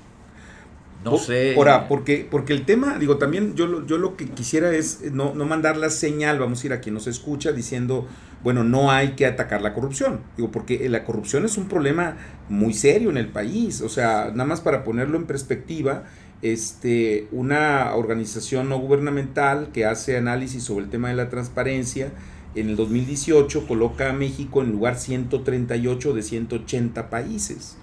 no 1.04 1.12
sé 1.20 1.54
Ahora, 1.56 1.88
porque, 1.88 2.28
porque 2.30 2.54
el 2.54 2.66
tema, 2.66 2.98
digo, 2.98 3.18
también 3.18 3.54
yo, 3.56 3.68
lo- 3.68 3.86
yo 3.86 3.98
lo 3.98 4.18
que 4.18 4.26
quisiera 4.30 4.74
es 4.74 5.02
no, 5.14 5.34
no 5.36 5.46
mandar 5.46 5.78
la 5.78 5.90
señal, 5.92 6.40
vamos 6.40 6.64
a 6.64 6.68
ir 6.68 6.74
a 6.74 6.82
quien 6.82 6.96
nos 6.96 7.06
escucha 7.08 7.52
diciendo, 7.52 8.08
bueno, 8.44 8.64
no 8.64 8.92
hay 8.92 9.10
que 9.10 9.26
atacar 9.28 9.62
la 9.62 9.74
corrupción. 9.74 10.22
Digo, 10.36 10.52
porque 10.52 10.86
eh, 10.86 10.90
la 10.90 11.06
corrupción 11.06 11.46
es 11.46 11.58
un 11.58 11.68
problema 11.68 12.18
muy 12.50 12.74
serio 12.74 13.10
en 13.12 13.18
el 13.18 13.28
país. 13.28 13.82
O 13.82 13.90
sea, 13.90 14.32
nada 14.32 14.46
más 14.46 14.60
para 14.62 14.84
ponerlo 14.84 15.18
en 15.18 15.26
perspectiva, 15.28 16.04
este, 16.42 17.28
una 17.32 17.94
organización 17.96 18.68
no 18.70 18.80
gubernamental 18.80 19.70
que 19.74 19.86
hace 19.86 20.18
análisis 20.18 20.64
sobre 20.64 20.86
el 20.86 20.90
tema 20.92 21.10
de 21.10 21.16
la 21.16 21.30
transparencia, 21.30 22.12
en 22.56 22.70
el 22.70 22.76
2018 22.76 23.68
coloca 23.68 24.10
a 24.10 24.14
México 24.14 24.62
en 24.64 24.72
lugar 24.72 24.98
138 24.98 26.14
de 26.14 26.24
180 26.24 27.10
países. 27.12 27.78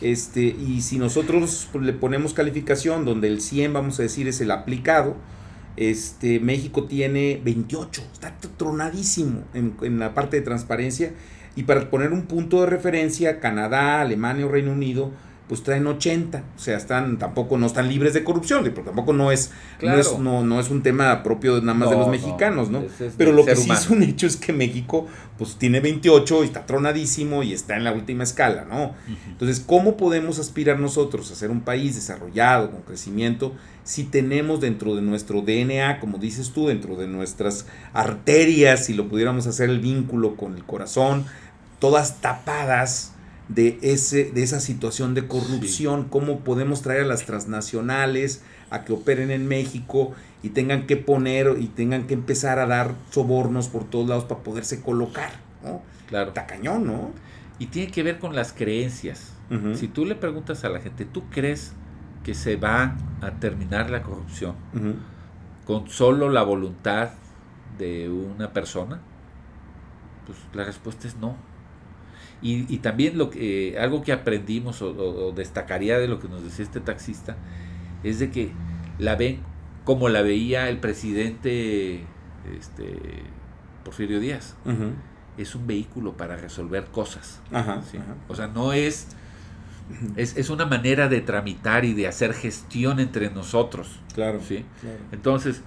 Este, 0.00 0.40
y 0.40 0.80
si 0.80 0.98
nosotros 0.98 1.68
le 1.80 1.92
ponemos 1.92 2.32
calificación 2.32 3.04
donde 3.04 3.28
el 3.28 3.40
100 3.40 3.72
vamos 3.72 3.98
a 4.00 4.02
decir 4.02 4.28
es 4.28 4.40
el 4.40 4.50
aplicado, 4.50 5.16
este, 5.76 6.40
México 6.40 6.84
tiene 6.84 7.40
28, 7.44 8.02
está 8.12 8.36
tronadísimo 8.56 9.44
en, 9.54 9.76
en 9.82 9.98
la 9.98 10.14
parte 10.14 10.36
de 10.36 10.42
transparencia. 10.42 11.12
Y 11.56 11.64
para 11.64 11.90
poner 11.90 12.12
un 12.12 12.22
punto 12.22 12.60
de 12.60 12.66
referencia, 12.66 13.40
Canadá, 13.40 14.00
Alemania 14.00 14.46
o 14.46 14.48
Reino 14.48 14.72
Unido, 14.72 15.10
pues 15.50 15.64
traen 15.64 15.84
80, 15.84 16.44
o 16.56 16.60
sea, 16.60 16.76
están, 16.76 17.18
tampoco 17.18 17.58
no 17.58 17.66
están 17.66 17.88
libres 17.88 18.14
de 18.14 18.22
corrupción, 18.22 18.62
porque 18.72 18.82
tampoco 18.82 19.12
no 19.12 19.32
es, 19.32 19.50
Claro. 19.80 19.96
no 19.96 20.00
es, 20.00 20.18
no, 20.20 20.44
no 20.44 20.60
es 20.60 20.70
un 20.70 20.80
tema 20.84 21.24
propio 21.24 21.60
nada 21.60 21.74
más 21.74 21.90
de 21.90 21.96
los 21.96 22.06
no, 22.06 22.12
mexicanos, 22.12 22.70
¿no? 22.70 22.82
es 22.82 23.14
Pero 23.16 23.32
lo 23.32 23.44
que 23.44 23.56
sí 23.56 23.68
es 23.68 23.90
un 23.90 24.04
hecho 24.04 24.28
es 24.28 24.36
que 24.36 24.52
México 24.52 25.08
pues 25.38 25.56
tiene 25.56 25.80
28 25.80 26.44
y 26.44 26.46
está 26.46 26.66
tronadísimo 26.66 27.42
y 27.42 27.52
está 27.52 27.76
en 27.76 27.82
la 27.82 27.90
última 27.90 28.22
escala, 28.22 28.64
¿no? 28.64 28.94
Entonces, 29.26 29.58
¿cómo 29.58 29.96
podemos 29.96 30.38
aspirar 30.38 30.78
nosotros 30.78 31.32
a 31.32 31.34
ser 31.34 31.50
un 31.50 31.62
país 31.62 31.96
desarrollado, 31.96 32.70
con 32.70 32.82
crecimiento, 32.82 33.52
si 33.82 34.04
tenemos 34.04 34.60
dentro 34.60 34.94
de 34.94 35.02
nuestro 35.02 35.42
DNA, 35.42 35.98
como 35.98 36.18
dices 36.18 36.52
tú, 36.52 36.68
dentro 36.68 36.94
de 36.94 37.08
nuestras 37.08 37.66
arterias, 37.92 38.84
si 38.86 38.94
lo 38.94 39.08
pudiéramos 39.08 39.48
hacer 39.48 39.68
el 39.68 39.80
vínculo 39.80 40.36
con 40.36 40.54
el 40.54 40.62
corazón, 40.64 41.24
todas 41.80 42.20
tapadas 42.20 43.14
de, 43.54 43.78
ese, 43.82 44.30
de 44.30 44.42
esa 44.42 44.60
situación 44.60 45.14
de 45.14 45.26
corrupción? 45.26 46.04
¿Cómo 46.08 46.40
podemos 46.40 46.82
traer 46.82 47.02
a 47.02 47.06
las 47.06 47.26
transnacionales 47.26 48.42
a 48.70 48.84
que 48.84 48.92
operen 48.92 49.30
en 49.30 49.46
México 49.46 50.12
y 50.42 50.50
tengan 50.50 50.86
que 50.86 50.96
poner 50.96 51.56
y 51.58 51.66
tengan 51.66 52.06
que 52.06 52.14
empezar 52.14 52.58
a 52.58 52.66
dar 52.66 52.94
sobornos 53.10 53.68
por 53.68 53.84
todos 53.84 54.08
lados 54.08 54.24
para 54.24 54.42
poderse 54.42 54.80
colocar? 54.80 55.32
¿no? 55.62 55.82
claro 56.08 56.28
Está 56.28 56.46
cañón, 56.46 56.86
¿no? 56.86 57.10
y 57.58 57.66
tiene 57.66 57.92
que 57.92 58.02
ver 58.02 58.18
con 58.18 58.34
las 58.34 58.52
creencias 58.52 59.34
si 59.74 59.88
tú 59.88 60.04
le 60.04 60.14
preguntas 60.14 60.62
a 60.62 60.68
la 60.68 60.78
gente 60.78 61.04
tú 61.04 61.24
crees 61.28 61.72
que 62.22 62.34
se 62.34 62.54
va 62.54 62.96
a 63.20 63.32
terminar 63.40 63.90
la 63.90 64.02
corrupción 64.02 64.54
con 65.66 65.88
solo 65.88 66.30
la 66.30 66.44
voluntad 66.44 67.10
de 67.76 68.08
una 68.08 68.52
persona 68.52 69.00
pues 70.24 70.38
la 70.54 70.64
respuesta 70.64 71.08
es 71.08 71.16
no 71.16 71.36
y, 72.42 72.72
y 72.72 72.78
también 72.78 73.18
lo 73.18 73.30
que, 73.30 73.70
eh, 73.74 73.78
algo 73.78 74.02
que 74.02 74.12
aprendimos 74.12 74.80
o, 74.82 74.90
o- 74.90 75.28
o 75.28 75.32
destacaría 75.32 75.98
de 75.98 76.08
lo 76.08 76.18
que 76.20 76.28
nos 76.28 76.42
decía 76.42 76.64
este 76.64 76.80
taxista 76.80 77.36
es 78.02 78.18
de 78.18 78.30
que 78.30 78.50
la 78.98 79.16
ven 79.16 79.40
como 79.84 80.08
la 80.08 80.22
veía 80.22 80.68
el 80.68 80.78
presidente 80.78 82.04
este, 82.58 82.96
Porfirio 83.84 84.20
Díaz. 84.20 84.56
Es 85.38 85.54
un 85.54 85.66
vehículo 85.66 86.16
para 86.16 86.36
resolver 86.36 86.84
cosas. 86.86 87.40
Ajá, 87.52 87.82
¿sí? 87.90 87.96
ajá. 87.98 88.14
O 88.28 88.34
sea, 88.34 88.46
no 88.48 88.72
es, 88.72 89.08
es, 90.16 90.36
es 90.36 90.50
una 90.50 90.66
manera 90.66 91.08
de 91.08 91.20
tramitar 91.22 91.84
y 91.84 91.94
de 91.94 92.06
hacer 92.08 92.34
gestión 92.34 93.00
entre 93.00 93.30
nosotros. 93.30 94.00
Claro. 94.14 94.40
¿sí? 94.46 94.64
claro. 94.80 94.98
Entonces, 95.12 95.62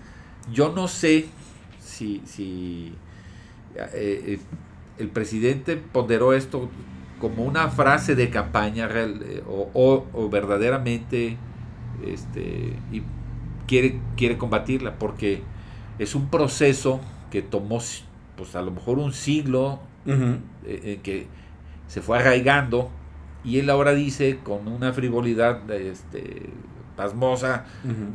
yo 0.51 0.73
no 0.73 0.87
sé 0.87 1.25
si, 1.79 2.21
si 2.25 2.93
eh, 3.75 3.89
eh, 3.93 4.39
el 4.99 5.09
presidente 5.09 5.77
ponderó 5.77 6.33
esto 6.33 6.69
como 7.19 7.43
una 7.43 7.69
frase 7.69 8.15
de 8.15 8.29
campaña 8.29 8.87
real, 8.87 9.21
eh, 9.25 9.43
o, 9.47 9.69
o- 9.73 10.05
o 10.13 10.29
verdaderamente 10.29 11.37
este, 12.05 12.73
y 12.91 13.01
quiere, 13.67 13.99
quiere 14.17 14.37
combatirla, 14.37 14.95
porque 14.99 15.41
es 15.99 16.15
un 16.15 16.29
proceso 16.29 16.99
que 17.31 17.41
tomó 17.41 17.79
pues 18.35 18.55
a 18.55 18.61
lo 18.61 18.71
mejor 18.71 18.97
un 18.99 19.13
siglo 19.13 19.79
eh, 20.65 20.99
que 21.03 21.27
se 21.87 22.01
fue 22.01 22.17
arraigando 22.19 22.89
y 23.43 23.59
él 23.59 23.69
ahora 23.69 23.93
dice 23.93 24.39
con 24.43 24.67
una 24.67 24.91
frivolidad 24.93 25.69
este, 25.71 26.49
pasmosa, 26.95 27.65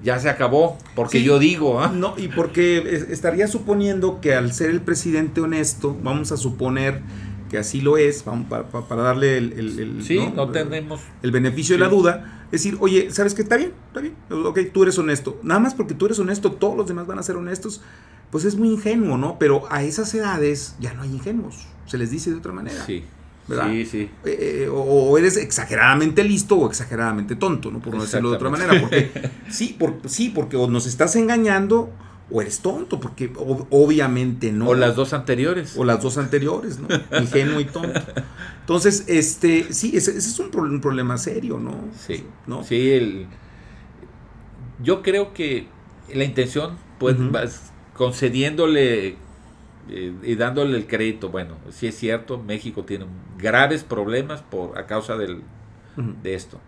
ya 0.03 0.19
se 0.19 0.29
acabó, 0.31 0.79
porque 0.95 1.19
Sí. 1.19 1.25
yo 1.25 1.39
digo, 1.39 1.81
¿ah? 1.81 1.93
No, 1.95 2.15
y 2.17 2.29
porque 2.29 2.79
es- 2.79 3.09
estaría 3.11 3.47
suponiendo 3.49 4.21
que 4.21 4.35
al 4.35 4.53
ser 4.53 4.71
el 4.71 4.81
presidente 4.81 5.41
honesto, 5.41 5.97
vamos 6.03 6.33
a 6.33 6.37
suponer 6.37 7.01
que 7.51 7.59
así 7.59 7.81
lo 7.81 7.97
es, 7.97 8.25
vamos, 8.25 8.47
para, 8.49 8.65
para- 8.65 9.03
darle 9.03 9.39
el, 9.39 9.53
el- 9.55 9.79
el- 9.79 10.05
sí, 10.05 10.19
¿no? 10.19 10.31
no, 10.47 10.51
tenemos... 10.53 11.01
el 11.23 11.31
beneficio 11.31 11.77
de 11.77 11.81
la 11.81 11.89
duda, 11.89 12.43
es 12.47 12.63
decir, 12.63 12.77
oye, 12.81 13.11
¿sabes 13.11 13.35
qué? 13.35 13.43
Está 13.43 13.57
bien, 13.57 13.73
está 13.89 14.01
bien, 14.01 14.15
ok, 14.31 14.59
tú 14.73 14.83
eres 14.83 14.99
honesto. 14.99 15.39
Nada 15.43 15.59
más 15.61 15.75
porque 15.75 15.95
tú 15.95 16.07
eres 16.07 16.19
honesto, 16.19 16.53
todos 16.53 16.77
los 16.77 16.87
demás 16.87 17.07
van 17.07 17.19
a 17.19 17.23
ser 17.23 17.37
honestos, 17.37 17.81
pues 18.31 18.45
es 18.45 18.57
muy 18.57 18.69
ingenuo, 18.69 19.17
¿no? 19.17 19.39
Pero 19.39 19.63
a 19.71 19.83
esas 19.83 20.13
edades 20.15 20.77
ya 20.79 20.93
no 20.93 21.03
hay 21.03 21.11
ingenuos, 21.11 21.67
se 21.87 21.97
les 21.97 22.11
dice 22.11 22.31
de 22.31 22.37
otra 22.37 22.53
manera. 22.53 22.85
Sí, 22.85 23.05
¿verdad? 23.49 23.69
Sí, 23.71 23.87
sí. 23.87 24.11
Eh, 24.25 24.65
eh, 24.65 24.69
o 24.73 25.17
eres 25.19 25.37
exageradamente 25.37 26.23
listo 26.25 26.57
o 26.57 26.69
exageradamente 26.69 27.35
tonto, 27.37 27.71
¿no? 27.71 27.81
Por 27.81 27.95
no 27.95 28.03
decirlo 28.03 28.31
de 28.31 28.37
otra 28.37 28.51
manera. 28.51 28.79
Porque, 28.81 29.11
sí, 29.51 29.75
por, 29.79 29.97
sí, 30.07 30.31
porque 30.35 30.57
o 30.57 30.69
nos 30.69 30.87
estás 30.87 31.17
engañando 31.17 31.91
o 32.31 32.43
eres 32.43 32.61
tonto, 32.61 33.01
porque 33.01 33.33
ob- 33.33 33.67
obviamente 33.71 34.53
no. 34.53 34.69
O 34.69 34.75
las 34.75 34.95
dos 34.97 35.15
anteriores. 35.15 35.75
O 35.79 35.85
las 35.85 36.03
dos 36.03 36.19
anteriores, 36.19 36.79
¿no? 36.79 36.89
Ingenuo 37.19 37.59
y 37.61 37.65
tonto. 37.65 37.99
Entonces, 38.61 39.05
este, 39.07 39.73
sí, 39.73 39.93
ese, 39.97 40.11
ese 40.11 40.29
es 40.29 40.39
un, 40.39 40.51
pro- 40.51 40.63
un 40.65 40.81
problema 40.83 41.17
serio, 41.17 41.59
¿no? 41.59 41.73
Sí, 42.07 42.25
¿No? 42.47 42.63
sí, 42.65 42.91
el, 42.91 43.27
yo 44.83 45.03
creo 45.03 45.33
que 45.33 45.67
la 46.15 46.25
intención, 46.25 46.77
pues, 46.99 47.17
vas 47.33 47.73
concediéndole 47.95 49.17
eh, 49.91 50.13
y 50.23 50.35
dándole 50.35 50.77
el 50.77 50.87
crédito, 50.87 51.31
bueno, 51.31 51.57
sí 51.71 51.87
es 51.87 51.97
cierto, 51.97 52.39
México 52.39 52.85
tiene 52.85 53.07
graves 53.39 53.85
problemas 53.85 54.43
por 54.43 54.79
a 54.79 54.87
causa 54.87 55.17
del, 55.17 55.43
de 56.23 56.35
esto. 56.35 56.61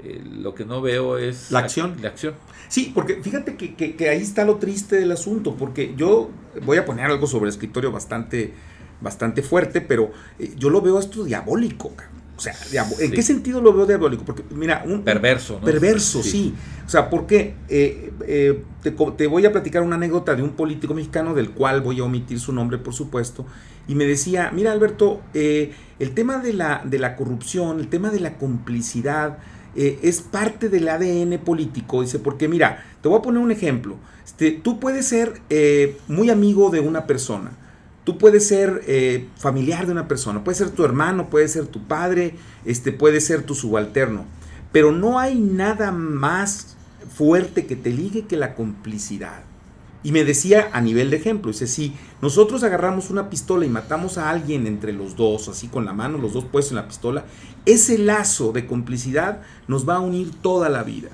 Eh, 0.00 0.22
lo 0.24 0.54
que 0.54 0.64
no 0.64 0.80
veo 0.82 1.18
es 1.18 1.50
La 1.50 1.60
acción. 1.60 1.96
La 2.02 2.08
acción. 2.08 2.34
Sí, 2.68 2.90
porque 2.94 3.22
fíjate 3.22 3.56
que, 3.56 3.74
que- 3.74 3.94
que 3.96 4.08
ahí 4.08 4.20
está 4.22 4.44
lo 4.44 4.56
triste 4.56 4.96
del 4.96 5.12
asunto, 5.12 5.54
porque 5.56 5.94
yo 5.96 6.30
voy 6.64 6.76
a 6.78 6.84
poner 6.84 7.06
algo 7.06 7.26
sobre 7.26 7.44
el 7.44 7.50
escritorio 7.50 7.92
bastante, 7.92 8.52
bastante 9.00 9.42
fuerte, 9.42 9.80
pero 9.80 10.10
eh, 10.38 10.52
yo 10.56 10.68
lo 10.70 10.80
veo 10.80 10.98
esto 10.98 11.24
diabólico. 11.24 11.94
cabrón. 11.94 12.23
O 12.36 12.40
sea, 12.40 12.52
¿en 12.72 13.10
Sí. 13.10 13.10
qué 13.12 13.22
sentido 13.22 13.60
lo 13.60 13.72
veo 13.72 13.86
diabólico? 13.86 14.24
Porque, 14.24 14.42
mira, 14.50 14.82
un, 14.86 15.02
Perverso, 15.02 15.58
¿no? 15.60 15.64
Perverso, 15.64 16.22
sí. 16.22 16.54
O 16.84 16.88
sea, 16.88 17.08
porque 17.08 17.54
eh, 17.68 18.12
eh, 18.26 18.62
te 19.16 19.26
voy 19.26 19.46
a 19.46 19.52
platicar 19.52 19.82
una 19.82 19.96
anécdota 19.96 20.34
de 20.34 20.42
un 20.42 20.50
político 20.50 20.94
mexicano 20.94 21.34
del 21.34 21.50
cual 21.50 21.80
voy 21.80 22.00
a 22.00 22.04
omitir 22.04 22.40
su 22.40 22.52
nombre, 22.52 22.78
por 22.78 22.92
supuesto, 22.92 23.46
y 23.86 23.94
me 23.94 24.04
decía, 24.04 24.50
mira 24.52 24.72
Alberto, 24.72 25.20
eh, 25.32 25.72
el 25.98 26.12
tema 26.12 26.38
de 26.38 26.52
la, 26.54 26.82
de 26.84 26.98
la 26.98 27.16
corrupción, 27.16 27.80
el 27.80 27.88
tema 27.88 28.10
de 28.10 28.20
la 28.20 28.36
complicidad, 28.36 29.38
eh, 29.76 29.98
es 30.02 30.20
parte 30.20 30.68
del 30.68 30.88
ADN 30.88 31.38
político, 31.38 32.02
dice, 32.02 32.18
porque 32.18 32.48
mira, 32.48 32.84
te 33.02 33.08
voy 33.08 33.18
a 33.18 33.22
poner 33.22 33.42
un 33.42 33.50
ejemplo, 33.50 33.96
este, 34.24 34.52
tú 34.52 34.78
puedes 34.80 35.06
ser 35.06 35.40
eh, 35.50 35.96
muy 36.08 36.30
amigo 36.30 36.70
de 36.70 36.80
una 36.80 37.06
persona, 37.06 37.50
Tú 38.04 38.18
puedes 38.18 38.46
ser 38.46 38.82
eh, 38.86 39.28
familiar 39.36 39.86
de 39.86 39.92
una 39.92 40.08
persona, 40.08 40.44
puede 40.44 40.58
ser 40.58 40.70
tu 40.70 40.84
hermano, 40.84 41.30
puede 41.30 41.48
ser 41.48 41.66
tu 41.66 41.82
padre, 41.86 42.34
este, 42.64 42.92
puede 42.92 43.20
ser 43.20 43.42
tu 43.42 43.54
subalterno, 43.54 44.26
pero 44.72 44.92
no 44.92 45.18
hay 45.18 45.36
nada 45.36 45.90
más 45.90 46.76
fuerte 47.08 47.66
que 47.66 47.76
te 47.76 47.90
ligue 47.90 48.26
que 48.26 48.36
la 48.36 48.54
complicidad. 48.54 49.42
Y 50.02 50.12
me 50.12 50.22
decía 50.22 50.68
a 50.74 50.82
nivel 50.82 51.08
de 51.08 51.16
ejemplo, 51.16 51.50
dice, 51.50 51.66
si 51.66 51.94
nosotros 52.20 52.62
agarramos 52.62 53.08
una 53.08 53.30
pistola 53.30 53.64
y 53.64 53.70
matamos 53.70 54.18
a 54.18 54.28
alguien 54.28 54.66
entre 54.66 54.92
los 54.92 55.16
dos, 55.16 55.48
así 55.48 55.68
con 55.68 55.86
la 55.86 55.94
mano, 55.94 56.18
los 56.18 56.34
dos 56.34 56.44
puestos 56.44 56.72
en 56.72 56.76
la 56.76 56.88
pistola, 56.88 57.24
ese 57.64 57.96
lazo 57.96 58.52
de 58.52 58.66
complicidad 58.66 59.40
nos 59.66 59.88
va 59.88 59.96
a 59.96 60.00
unir 60.00 60.30
toda 60.42 60.68
la 60.68 60.82
vida. 60.82 61.08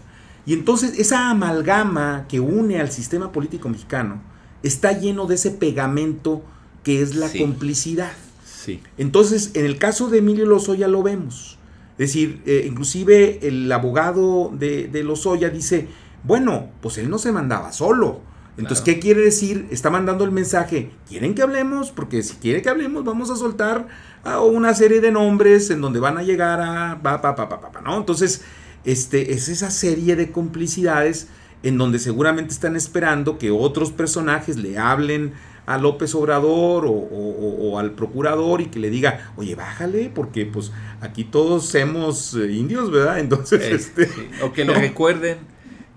Y 0.45 0.55
entonces 0.55 0.99
esa 0.99 1.31
amalgama 1.31 2.27
que 2.29 2.41
une 2.41 2.81
al 2.81 2.91
sistema 2.91 3.31
político 3.31 3.69
mexicano 3.69 4.21
está 4.65 4.91
lleno 4.99 5.27
de 5.27 5.37
ese 5.37 5.53
pegamento 5.53 6.43
que 6.83 7.03
es 7.03 7.15
la 7.17 7.29
Sí. 7.29 7.39
complicidad. 7.39 8.13
Sí. 8.45 8.81
Entonces, 8.99 9.53
en 9.55 9.65
el 9.67 9.79
caso 9.79 10.09
de 10.09 10.19
Emilio 10.19 10.47
Lozoya 10.47 10.89
lo 10.89 11.03
vemos. 11.03 11.59
Es 11.93 12.09
decir, 12.09 12.43
eh, 12.47 12.65
inclusive 12.67 13.47
el 13.47 13.71
abogado 13.73 14.51
de, 14.55 14.89
de 14.89 15.05
Lozoya 15.05 15.51
dice, 15.51 15.89
bueno, 16.25 16.69
pues 16.81 16.99
él 16.99 17.11
no 17.11 17.19
se 17.19 17.33
mandaba 17.33 17.73
solo. 17.73 18.21
Entonces, 18.57 18.83
Claro. 18.85 18.97
¿qué 18.97 19.01
quiere 19.01 19.21
decir? 19.23 19.67
Está 19.71 19.89
mandando 19.91 20.25
el 20.25 20.33
mensaje, 20.33 20.91
¿quieren 21.09 21.35
que 21.35 21.43
hablemos? 21.43 21.91
Porque 21.93 22.23
si 22.23 22.35
quiere 22.37 22.61
que 22.63 22.69
hablemos, 22.69 23.05
vamos 23.05 23.31
a 23.31 23.37
soltar 23.37 23.89
a 24.25 24.41
una 24.41 24.75
serie 24.75 25.01
de 25.01 25.11
nombres 25.13 25.71
en 25.71 25.81
donde 25.81 26.01
van 26.01 26.19
a 26.19 26.23
llegar 26.23 26.61
a... 26.61 27.01
Pa, 27.03 27.23
pa, 27.23 27.35
pa, 27.35 27.49
pa, 27.49 27.61
pa, 27.61 27.71
pa, 27.73 27.81
¿no? 27.81 27.97
Entonces, 27.97 28.43
este, 28.85 29.33
es 29.33 29.49
esa 29.49 29.71
serie 29.71 30.17
de 30.17 30.31
complicidades 30.31 31.29
en 31.63 31.79
donde 31.79 31.99
seguramente 31.99 32.53
están 32.53 32.77
esperando 32.77 33.39
que 33.39 33.51
otros 33.51 33.93
personajes 33.93 34.57
le 34.57 34.79
hablen 34.79 35.33
a 35.67 35.79
López 35.79 36.15
Obrador 36.15 36.87
o, 36.87 36.91
o- 36.91 36.95
o- 36.97 37.71
o 37.73 37.79
al 37.79 37.93
procurador 37.93 38.61
y 38.61 38.67
que 38.67 38.79
le 38.79 38.91
diga, 38.91 39.33
oye, 39.37 39.55
bájale, 39.55 40.11
porque 40.15 40.47
pues 40.47 40.73
aquí 41.01 41.25
todos 41.25 41.67
somos 41.67 42.35
eh, 42.35 42.51
indios, 42.53 42.91
¿verdad? 42.91 43.19
Entonces, 43.21 43.63
este... 43.63 44.07
sí. 44.07 44.29
O 44.43 44.53
que 44.53 44.65
le 44.65 44.75
recuerden 44.75 45.39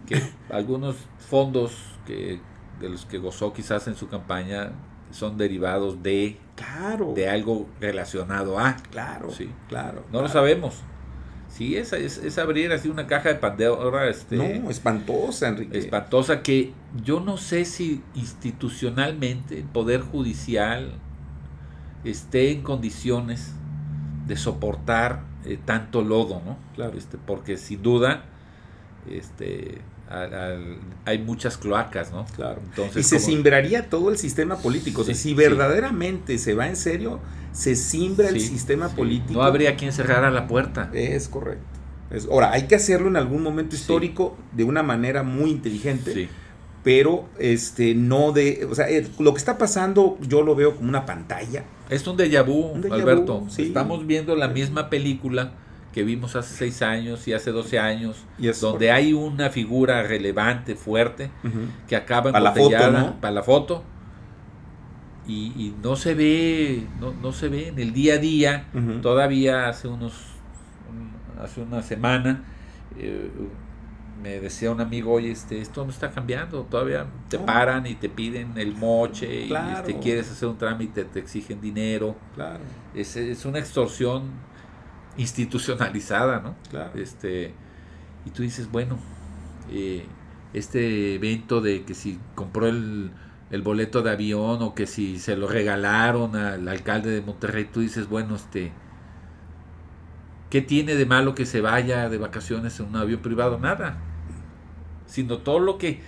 que 0.07 0.21
algunos 0.49 0.95
fondos 1.29 1.71
que 2.05 2.39
de 2.79 2.89
los 2.89 3.05
que 3.05 3.17
gozó 3.17 3.53
quizás 3.53 3.87
en 3.87 3.95
su 3.95 4.07
campaña 4.09 4.71
son 5.11 5.37
derivados 5.37 6.01
de, 6.03 6.37
Claro, 6.55 7.13
de 7.15 7.29
algo 7.29 7.67
relacionado 7.79 8.59
a. 8.59 8.75
claro, 8.91 9.31
Sí. 9.31 9.49
claro. 9.69 10.03
No 10.11 10.21
lo 10.21 10.27
sabemos. 10.27 10.75
Sí, 11.53 11.75
es, 11.77 11.93
es, 11.93 12.17
es 12.17 12.39
abrir 12.39 12.71
así 12.71 12.89
una 12.89 13.05
caja 13.05 13.29
de 13.29 13.35
Pandora 13.35 14.09
este, 14.09 14.35
No, 14.37 14.71
espantosa, 14.71 15.49
Enrique. 15.49 15.77
espantosa 15.77 16.41
que 16.41 16.73
yo 17.05 17.19
no 17.19 17.37
sé 17.37 17.65
si 17.65 18.01
institucionalmente 18.15 19.59
el 19.59 19.65
Poder 19.65 20.01
Judicial 20.01 20.93
esté 22.03 22.51
en 22.51 22.63
condiciones 22.63 23.53
de 24.25 24.35
soportar 24.35 25.25
eh, 25.45 25.59
tanto 25.63 26.01
lodo, 26.01 26.41
¿no? 26.43 26.57
Claro. 26.73 26.97
Este, 26.97 27.19
porque 27.19 27.57
sin 27.57 27.83
duda 27.83 28.23
este, 29.07 29.79
al- 30.13 30.33
al- 30.33 30.77
hay 31.05 31.19
muchas 31.19 31.57
cloacas, 31.57 32.11
¿no? 32.11 32.25
Claro. 32.35 32.61
Entonces, 32.69 32.97
y 33.05 33.09
se 33.09 33.15
como- 33.17 33.27
simbraría 33.27 33.89
todo 33.89 34.09
el 34.09 34.17
sistema 34.17 34.57
político. 34.57 35.01
O 35.01 35.03
sea, 35.03 35.15
Sí, 35.15 35.21
si 35.21 35.29
sí. 35.29 35.35
verdaderamente 35.35 36.37
se 36.37 36.53
va 36.53 36.67
en 36.67 36.75
serio, 36.75 37.19
se 37.51 37.75
simbra 37.75 38.29
el 38.29 38.39
sistema 38.39 38.89
político. 38.89 39.33
No 39.33 39.43
habría 39.43 39.75
quien 39.75 39.91
cerrara 39.91 40.31
la 40.31 40.47
puerta. 40.47 40.89
Es 40.93 41.27
correcto. 41.27 41.63
Es- 42.11 42.25
ahora, 42.31 42.51
hay 42.51 42.67
que 42.67 42.75
hacerlo 42.75 43.07
en 43.07 43.15
algún 43.15 43.41
momento 43.43 43.75
histórico 43.75 44.37
de 44.51 44.63
una 44.63 44.83
manera 44.83 45.23
muy 45.23 45.49
inteligente, 45.51 46.13
Sí. 46.13 46.29
pero 46.83 47.27
este 47.39 47.95
no 47.95 48.31
de, 48.31 48.67
o 48.69 48.75
sea, 48.75 48.87
lo 49.19 49.33
que 49.33 49.37
está 49.39 49.57
pasando 49.57 50.17
yo 50.21 50.41
lo 50.43 50.53
veo 50.55 50.75
como 50.75 50.89
una 50.89 51.05
pantalla. 51.05 51.63
Es 51.89 52.05
un 52.07 52.17
déjà 52.17 52.43
vu, 52.45 52.67
Un 52.73 52.83
déjà 52.83 52.93
Alberto. 52.93 53.39
vu, 53.41 53.49
sí. 53.49 53.63
Estamos 53.63 54.05
viendo 54.07 54.35
la 54.35 54.47
misma 54.47 54.89
película 54.89 55.53
que 55.93 56.03
vimos 56.03 56.35
hace 56.35 56.55
seis 56.55 56.81
años 56.81 57.27
y 57.27 57.33
hace 57.33 57.51
12 57.51 57.77
años, 57.79 58.25
Y 58.39 58.47
es 58.47 58.59
donde 58.59 58.91
hay 58.91 59.13
una 59.13 59.49
figura 59.51 60.01
relevante, 60.03 60.75
fuerte, 60.75 61.29
que 61.87 61.95
acaba 61.95 62.31
Para 62.31 62.43
la 62.43 62.51
foto, 62.53 63.15
para 63.21 63.33
la 63.33 63.43
foto 63.43 63.83
y, 65.27 65.53
y 65.55 65.75
no 65.81 65.95
se 65.95 66.15
ve, 66.15 66.85
no, 66.99 67.13
no 67.13 67.31
se 67.31 67.47
ve 67.47 67.67
en 67.69 67.79
el 67.79 67.93
día 67.93 68.15
a 68.15 68.17
día. 68.17 68.65
Todavía 69.01 69.69
hace 69.69 69.87
unos, 69.87 70.13
un- 70.89 71.41
hace 71.41 71.61
una 71.61 71.81
semana 71.81 72.43
eh, 72.97 73.29
me 74.21 74.39
decía 74.39 74.71
un 74.71 74.79
amigo, 74.81 75.11
oye, 75.13 75.31
este, 75.31 75.59
esto 75.61 75.83
no 75.83 75.91
está 75.91 76.09
cambiando, 76.11 76.61
todavía 76.63 77.05
te 77.29 77.37
No. 77.37 77.45
paran 77.45 77.85
y 77.87 77.95
te 77.95 78.09
piden 78.09 78.57
el 78.57 78.73
moche 78.75 79.45
Claro. 79.47 79.69
y 79.69 79.73
este, 79.91 79.99
quieres 79.99 80.31
hacer 80.31 80.47
un 80.49 80.57
trámite, 80.57 81.03
te 81.05 81.19
exigen 81.19 81.59
dinero. 81.61 82.15
Claro, 82.35 82.59
Es, 82.95 83.15
es 83.15 83.45
una 83.45 83.59
extorsión 83.59 84.23
institucionalizada, 85.17 86.39
¿no? 86.41 86.55
claro. 86.69 86.91
Este, 86.95 87.53
y 88.25 88.29
tú 88.31 88.43
dices, 88.43 88.71
bueno, 88.71 88.97
eh, 89.71 90.05
este 90.53 91.15
evento 91.15 91.61
de 91.61 91.83
que 91.83 91.93
si 91.93 92.19
compró 92.35 92.67
el, 92.67 93.11
el 93.51 93.61
boleto 93.61 94.01
de 94.01 94.11
avión 94.11 94.61
o 94.61 94.73
que 94.75 94.87
si 94.87 95.19
se 95.19 95.35
lo 95.35 95.47
regalaron 95.47 96.35
al 96.35 96.67
alcalde 96.67 97.09
de 97.11 97.21
Monterrey, 97.21 97.65
tú 97.71 97.79
dices, 97.81 98.07
bueno, 98.09 98.35
este, 98.35 98.71
¿qué 100.49 100.61
tiene 100.61 100.95
de 100.95 101.05
malo 101.05 101.35
que 101.35 101.45
se 101.45 101.61
vaya 101.61 102.09
de 102.09 102.17
vacaciones 102.17 102.79
en 102.79 102.87
un 102.87 102.95
avión 102.95 103.21
privado? 103.21 103.59
Nada, 103.59 103.97
sino 105.05 105.39
todo 105.39 105.59
lo 105.59 105.77
que 105.77 106.01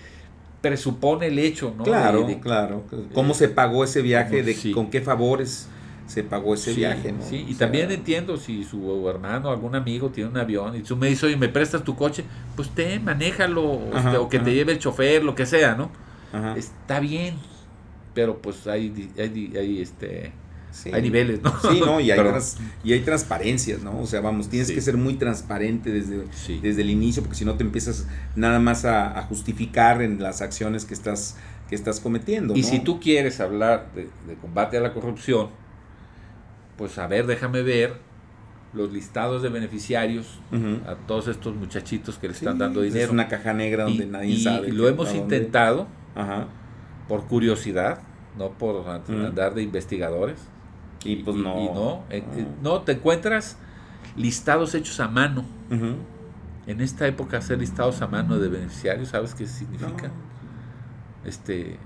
presupone 0.61 1.27
el 1.27 1.37
hecho, 1.39 1.73
¿no? 1.77 1.83
Claro, 1.83 2.21
De- 2.21 2.35
de- 2.35 2.39
claro. 2.39 2.83
¿Cómo 3.13 3.33
se 3.33 3.49
pagó 3.49 3.83
ese 3.83 4.01
viaje? 4.01 4.41
De, 4.43 4.53
sí. 4.53 4.71
¿Con 4.71 4.89
qué 4.89 5.01
favores 5.01 5.69
se 6.07 6.23
pagó 6.23 6.53
ese 6.53 6.71
Sí, 6.73 6.77
viaje? 6.81 7.11
¿no? 7.11 7.23
sí, 7.23 7.37
y 7.47 7.53
O 7.53 7.57
sea, 7.57 7.67
también 7.67 7.91
entiendo 7.91 8.37
si 8.37 8.63
su 8.63 9.09
hermano 9.09 9.49
o 9.49 9.51
algún 9.51 9.75
amigo 9.75 10.09
tiene 10.09 10.29
un 10.29 10.37
avión 10.37 10.75
y 10.75 10.81
tú 10.81 10.95
me 10.95 11.07
dices, 11.07 11.23
oye, 11.25 11.37
¿me 11.37 11.49
prestas 11.49 11.83
tu 11.83 11.95
coche? 11.95 12.23
Pues 12.55 12.69
te, 12.69 12.99
manéjalo, 12.99 13.63
o, 13.63 13.97
este, 13.97 14.17
o 14.17 14.29
que 14.29 14.37
ajá. 14.37 14.45
te 14.45 14.53
lleve 14.53 14.71
el 14.73 14.79
chofer, 14.79 15.23
lo 15.23 15.33
que 15.35 15.45
sea, 15.45 15.75
¿no? 15.75 15.89
ajá, 16.31 16.55
Está 16.57 16.99
bien, 16.99 17.35
pero 18.13 18.41
pues 18.41 18.67
hay, 18.67 19.11
hay, 19.17 19.53
hay, 19.57 19.81
este, 19.81 20.31
sí. 20.71 20.91
hay 20.93 21.01
niveles, 21.01 21.41
¿no? 21.41 21.51
Sí, 21.61 21.79
no, 21.83 21.99
y 21.99 22.11
hay, 22.11 22.19
trans- 22.19 22.57
y 22.83 22.93
hay 22.93 23.01
transparencias, 23.01 23.81
¿no? 23.81 23.99
O 23.99 24.05
sea, 24.05 24.21
vamos, 24.21 24.47
tienes 24.49 24.67
Sí. 24.67 24.75
que 24.75 24.81
ser 24.81 24.97
muy 24.97 25.15
transparente 25.15 25.91
desde, 25.91 26.23
Sí. 26.31 26.59
desde 26.61 26.83
el 26.83 26.91
inicio, 26.91 27.23
porque 27.23 27.35
si 27.37 27.45
no 27.45 27.55
te 27.55 27.63
empiezas 27.63 28.07
nada 28.35 28.59
más 28.59 28.85
a, 28.85 29.17
a 29.17 29.23
justificar 29.23 30.01
en 30.01 30.21
las 30.21 30.41
acciones 30.41 30.85
que 30.85 30.93
estás, 30.93 31.35
que 31.67 31.75
estás 31.75 31.99
cometiendo. 31.99 32.55
Y 32.55 32.61
¿no? 32.61 32.67
si 32.67 32.79
tú 32.79 32.99
quieres 32.99 33.39
hablar 33.39 33.87
de, 33.95 34.03
de 34.27 34.35
combate 34.39 34.77
a 34.77 34.81
la 34.81 34.93
corrupción, 34.93 35.49
pues 36.77 36.97
a 36.97 37.07
ver, 37.07 37.25
déjame 37.27 37.61
ver 37.61 37.93
los 38.73 38.91
listados 38.91 39.41
de 39.41 39.49
beneficiarios 39.49 40.39
a 40.85 40.95
todos 41.07 41.27
estos 41.29 41.55
muchachitos 41.55 42.17
que 42.17 42.27
le 42.27 42.33
Sí, 42.33 42.39
están 42.45 42.57
dando 42.57 42.83
Es 42.83 42.93
dinero. 42.93 43.13
una 43.13 43.27
caja 43.29 43.53
negra 43.53 43.85
donde 43.85 44.03
y, 44.03 44.07
nadie 44.07 44.29
y 44.31 44.43
sabe. 44.43 44.71
lo 44.71 44.83
qué- 44.83 44.89
hemos 44.89 45.13
intentado 45.15 45.87
Ajá. 46.15 46.47
por 47.07 47.25
curiosidad, 47.27 47.99
no 48.37 48.49
por 48.51 48.87
and- 48.89 49.25
andar 49.27 49.53
de 49.53 49.61
investigadores. 49.63 50.39
Y 51.05 51.17
pues 51.17 51.37
no. 51.37 51.59
y 51.61 51.65
no, 51.65 52.03
eh, 52.09 52.23
eh, 52.35 52.47
no, 52.63 52.81
te 52.81 52.93
encuentras 52.93 53.57
listados 54.17 54.73
hechos 54.75 54.99
a 54.99 55.07
mano. 55.07 55.45
En 56.67 56.81
esta 56.81 57.05
época 57.07 57.37
hacer 57.37 57.59
listados 57.59 58.01
a 58.01 58.07
mano 58.07 58.39
de 58.39 58.49
beneficiarios, 58.49 59.09
¿sabes 59.09 59.35
qué 59.35 59.45
significa? 59.45 60.09
Este, 61.23 61.77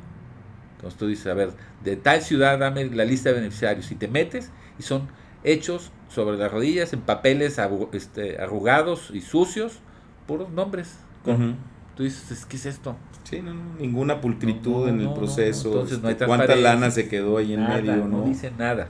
entonces 0.75 0.97
tú 0.97 1.07
dices, 1.07 1.27
a 1.27 1.33
ver, 1.33 1.51
de 1.83 1.95
tal 1.97 2.21
ciudad 2.21 2.57
dame 2.59 2.85
la 2.85 3.03
lista 3.05 3.29
de 3.29 3.35
beneficiarios 3.35 3.91
y 3.91 3.95
te 3.95 4.07
metes 4.07 4.51
y 4.79 4.83
son 4.83 5.07
hechos 5.43 5.91
sobre 6.09 6.37
las 6.37 6.51
rodillas 6.51 6.93
en 6.93 7.01
papeles 7.01 7.59
este, 7.91 8.41
arrugados 8.41 9.11
y 9.13 9.21
sucios, 9.21 9.79
puros 10.27 10.49
nombres. 10.49 10.95
con- 11.23 11.35
Ujú. 11.35 11.53
Tú 11.95 12.03
dices, 12.03 12.45
¿qué 12.45 12.55
es 12.55 12.65
esto? 12.65 12.95
Sí, 13.25 13.41
no, 13.43 13.53
no, 13.53 13.61
ninguna 13.77 14.21
pulcritud 14.21 14.85
No, 14.85 14.87
en 14.87 15.01
el 15.01 15.13
proceso. 15.13 15.67
entonces 15.67 15.99
este, 16.03 16.25
cuánta 16.25 16.55
lana 16.55 16.89
se 16.91 17.07
quedó 17.09 17.37
ahí 17.37 17.53
en 17.53 17.59
Nada, 17.61 17.75
medio, 17.75 17.95
¿no? 17.97 18.19
no 18.19 18.23
dice 18.23 18.51
nada. 18.57 18.87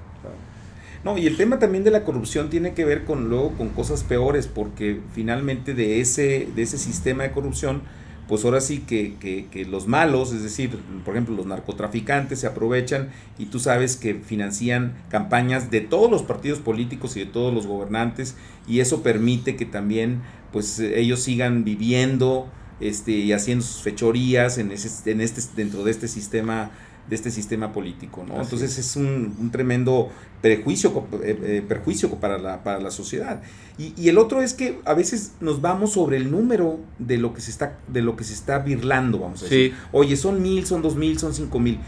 No, 1.03 1.17
y 1.17 1.25
el 1.27 1.37
tema 1.37 1.59
también 1.59 1.83
de 1.85 1.91
la 1.91 2.03
corrupción 2.03 2.49
tiene 2.49 2.73
que 2.73 2.83
ver 2.85 3.05
con 3.05 3.29
luego 3.29 3.51
con 3.51 3.69
cosas 3.69 4.03
peores, 4.03 4.47
porque 4.47 4.99
finalmente 5.13 5.73
de 5.73 6.01
ese, 6.01 6.47
de 6.55 6.61
ese 6.61 6.77
sistema 6.77 7.23
de 7.23 7.31
corrupción, 7.31 7.81
pues 8.29 8.45
ahora 8.45 8.61
sí 8.61 8.83
que, 8.87 9.15
que, 9.19 9.47
que 9.47 9.65
los 9.65 9.87
malos, 9.87 10.31
es 10.31 10.43
decir, 10.43 10.69
por 11.03 11.15
ejemplo, 11.15 11.35
los 11.35 11.47
narcotraficantes 11.47 12.39
se 12.39 12.47
aprovechan 12.47 13.09
y 13.39 13.47
tú 13.47 13.59
sabes 13.59 13.95
que 13.95 14.13
financian 14.13 14.93
campañas 15.09 15.71
de 15.71 15.81
todos 15.81 16.11
los 16.11 16.21
partidos 16.21 16.59
políticos 16.59 17.17
y 17.17 17.21
de 17.21 17.25
todos 17.25 17.51
los 17.51 17.65
gobernantes, 17.65 18.35
y 18.67 18.81
eso 18.81 19.01
permite 19.01 19.55
que 19.55 19.65
también 19.65 20.21
pues 20.51 20.79
ellos 20.79 21.21
sigan 21.21 21.63
viviendo 21.63 22.47
este, 22.79 23.11
y 23.13 23.33
haciendo 23.33 23.65
sus 23.65 23.81
fechorías 23.81 24.59
en 24.59 24.71
ese, 24.71 25.11
en 25.11 25.21
este, 25.21 25.41
dentro 25.55 25.83
de 25.83 25.91
este 25.91 26.07
sistema 26.07 26.69
de 27.09 27.15
este 27.15 27.31
sistema 27.31 27.73
político, 27.73 28.23
¿no? 28.27 28.35
Así 28.35 28.43
Entonces 28.43 28.77
es 28.77 28.95
un, 28.95 29.35
un 29.39 29.49
tremendo 29.51 30.09
prejuicio, 30.41 31.07
eh, 31.23 31.39
eh, 31.43 31.65
perjuicio 31.67 32.09
para 32.15 32.37
la, 32.37 32.63
para 32.63 32.79
la 32.79 32.91
sociedad. 32.91 33.41
Y, 33.77 33.93
y 33.97 34.09
el 34.09 34.17
otro 34.17 34.41
es 34.41 34.53
que 34.53 34.79
a 34.85 34.93
veces 34.93 35.33
nos 35.41 35.59
vamos 35.59 35.93
sobre 35.93 36.17
el 36.17 36.29
número 36.29 36.79
de 36.99 37.17
lo 37.17 37.33
que 37.33 37.41
se 37.41 37.49
está, 37.49 37.79
de 37.87 38.01
lo 38.01 38.15
que 38.15 38.23
se 38.23 38.33
está 38.33 38.59
birlando, 38.59 39.19
vamos 39.19 39.41
a 39.41 39.45
decir. 39.45 39.71
Sí. 39.71 39.77
Oye, 39.91 40.15
son 40.15 40.41
mil, 40.41 40.65
son 40.65 40.81
dos 40.81 40.95
mil, 40.95 41.17
son 41.17 41.33
cinco 41.33 41.59
mil. 41.59 41.79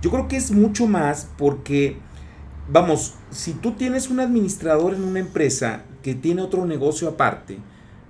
Yo 0.00 0.10
creo 0.10 0.28
que 0.28 0.36
es 0.36 0.52
mucho 0.52 0.86
más 0.86 1.28
porque, 1.36 1.96
vamos, 2.70 3.14
si 3.30 3.52
tú 3.52 3.72
tienes 3.72 4.10
un 4.10 4.20
administrador 4.20 4.94
en 4.94 5.02
una 5.02 5.18
empresa 5.18 5.82
que 6.02 6.14
tiene 6.14 6.42
otro 6.42 6.64
negocio 6.66 7.08
aparte, 7.08 7.58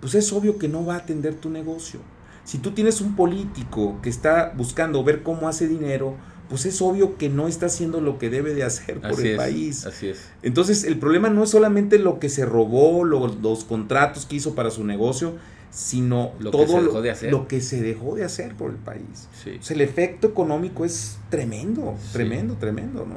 pues 0.00 0.14
es 0.14 0.33
obvio 0.33 0.59
que 0.59 0.68
no 0.68 0.85
va 0.85 0.94
a 0.94 0.98
atender 0.98 1.35
tu 1.35 1.48
negocio. 1.48 2.00
Si 2.44 2.59
tú 2.59 2.70
tienes 2.70 3.00
un 3.00 3.16
político 3.16 3.98
que 4.02 4.09
está 4.09 4.52
buscando 4.57 5.02
ver 5.02 5.22
cómo 5.22 5.48
hace 5.48 5.66
dinero, 5.66 6.16
pues 6.49 6.65
es 6.67 6.81
obvio 6.81 7.17
que 7.19 7.29
no 7.29 7.47
está 7.49 7.67
haciendo 7.67 8.01
lo 8.01 8.19
que 8.19 8.31
debe 8.31 8.55
de 8.55 8.65
hacer 8.65 9.01
por 9.01 9.11
Así 9.13 9.21
el 9.23 9.27
es, 9.33 9.37
país. 9.37 9.87
así 9.87 10.09
es. 10.09 10.29
Entonces, 10.43 10.85
el 10.85 10.99
problema 10.99 11.29
no 11.29 11.45
es 11.45 11.51
solamente 11.51 11.99
lo 11.99 12.19
que 12.19 12.29
se 12.29 12.45
robó, 12.47 13.05
lo- 13.05 13.27
los 13.29 13.65
contratos 13.65 14.25
que 14.27 14.37
hizo 14.37 14.55
para 14.55 14.71
su 14.71 14.85
negocio, 14.85 15.35
sino 15.71 16.33
Lo 16.41 16.51
que 16.51 16.57
todo 16.57 16.67
se 16.67 16.81
dejó 16.81 16.95
lo, 16.95 17.03
de 17.03 17.11
hacer. 17.11 17.31
lo 17.31 17.47
que 17.49 17.61
se 17.61 17.83
dejó 17.83 18.15
de 18.15 18.25
hacer 18.25 18.55
por 18.55 18.71
el 18.71 18.79
país. 18.79 19.29
Sí. 19.45 19.59
O 19.61 19.63
sea, 19.63 19.75
el 19.75 19.83
efecto 19.83 20.27
económico 20.29 20.85
es 20.87 21.19
tremendo, 21.29 21.95
Sí. 22.03 22.13
tremendo, 22.15 22.55
tremendo, 22.55 23.05
¿no? 23.07 23.17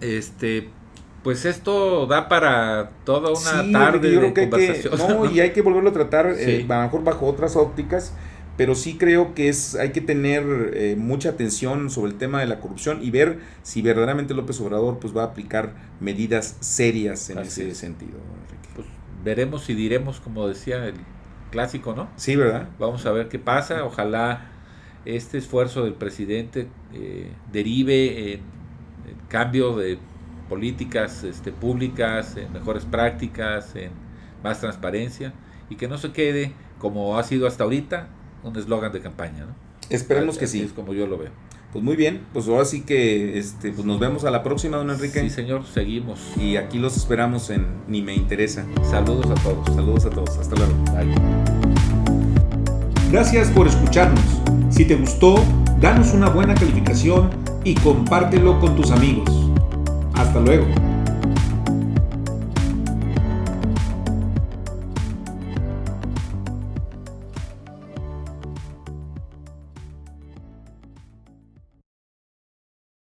Este, 0.00 0.68
pues 1.22 1.44
esto 1.44 2.06
da 2.06 2.28
para 2.28 2.90
toda 3.04 3.30
una 3.30 3.62
Sí, 3.62 3.72
tarde 3.72 4.10
yo 4.12 4.20
de 4.20 4.32
creo 4.32 4.34
que 4.34 4.40
hay 4.42 4.46
que, 4.46 4.50
conversación. 4.50 4.98
no, 5.20 5.30
y 5.30 5.40
hay 5.40 5.52
que 5.52 5.62
volverlo 5.62 5.90
a 5.90 5.92
tratar, 5.92 6.34
eh, 6.36 6.66
a 6.68 6.74
lo 6.76 6.82
mejor 6.82 7.04
bajo 7.04 7.26
otras 7.26 7.56
ópticas, 7.56 8.12
pero 8.56 8.74
sí 8.74 8.96
creo 8.98 9.34
que 9.34 9.48
es, 9.48 9.74
hay 9.76 9.92
que 9.92 10.00
tener 10.00 10.72
eh, 10.74 10.96
mucha 10.96 11.30
atención 11.30 11.90
sobre 11.90 12.12
el 12.12 12.18
tema 12.18 12.40
de 12.40 12.46
la 12.46 12.60
corrupción 12.60 13.02
y 13.02 13.10
ver 13.10 13.38
si 13.62 13.82
verdaderamente 13.82 14.34
López 14.34 14.60
Obrador 14.60 14.98
pues 14.98 15.16
va 15.16 15.22
a 15.22 15.26
aplicar 15.26 15.74
medidas 16.00 16.56
serias 16.60 17.30
en 17.30 17.38
Así 17.38 17.62
ese 17.62 17.70
es. 17.70 17.78
sentido. 17.78 18.18
Pues 18.74 18.86
veremos 19.24 19.68
y 19.70 19.74
diremos, 19.74 20.20
como 20.20 20.46
decía 20.48 20.86
el 20.86 20.94
clásico, 21.50 21.94
¿no? 21.94 22.08
Sí, 22.16 22.36
¿verdad? 22.36 22.68
Vamos 22.78 23.06
a 23.06 23.12
ver 23.12 23.28
qué 23.28 23.38
pasa. 23.38 23.84
Ojalá 23.84 24.50
este 25.04 25.38
esfuerzo 25.38 25.84
del 25.84 25.94
presidente 25.94 26.68
eh, 26.92 27.30
derive 27.50 28.34
en, 28.34 28.40
en 29.08 29.16
cambio 29.28 29.76
de 29.76 29.98
políticas 30.48 31.24
este, 31.24 31.52
públicas, 31.52 32.36
en 32.36 32.52
mejores 32.52 32.84
prácticas, 32.84 33.74
en 33.76 33.90
más 34.44 34.60
transparencia 34.60 35.32
y 35.70 35.76
que 35.76 35.88
no 35.88 35.96
se 35.96 36.12
quede 36.12 36.52
como 36.78 37.16
ha 37.18 37.22
sido 37.22 37.46
hasta 37.46 37.64
ahorita 37.64 38.08
un 38.42 38.56
eslogan 38.56 38.92
de 38.92 39.00
campaña. 39.00 39.46
¿no? 39.46 39.54
Esperemos 39.88 40.38
que 40.38 40.46
sí. 40.46 40.62
Es 40.62 40.72
como 40.72 40.94
yo 40.94 41.06
lo 41.06 41.18
veo. 41.18 41.30
Pues 41.72 41.82
muy 41.82 41.96
bien, 41.96 42.26
pues 42.34 42.48
ahora 42.48 42.66
sí 42.66 42.82
que 42.82 43.38
este, 43.38 43.72
pues 43.72 43.86
nos 43.86 43.98
vemos 43.98 44.24
a 44.24 44.30
la 44.30 44.42
próxima, 44.42 44.76
don 44.76 44.90
Enrique. 44.90 45.20
Sí, 45.20 45.30
señor, 45.30 45.64
seguimos. 45.64 46.20
Y 46.36 46.56
aquí 46.56 46.78
los 46.78 46.98
esperamos 46.98 47.48
en 47.48 47.66
Ni 47.88 48.02
Me 48.02 48.14
Interesa. 48.14 48.66
Saludos 48.90 49.30
a 49.30 49.34
todos. 49.42 49.74
Saludos 49.74 50.04
a 50.04 50.10
todos, 50.10 50.36
hasta 50.36 50.54
luego. 50.56 50.74
Bye. 50.92 51.14
Gracias 53.10 53.50
por 53.50 53.66
escucharnos. 53.66 54.24
Si 54.68 54.84
te 54.84 54.96
gustó, 54.96 55.42
danos 55.80 56.12
una 56.12 56.28
buena 56.28 56.54
calificación 56.54 57.30
y 57.64 57.74
compártelo 57.74 58.60
con 58.60 58.76
tus 58.76 58.90
amigos. 58.90 59.30
Hasta 60.14 60.40
luego. 60.40 60.66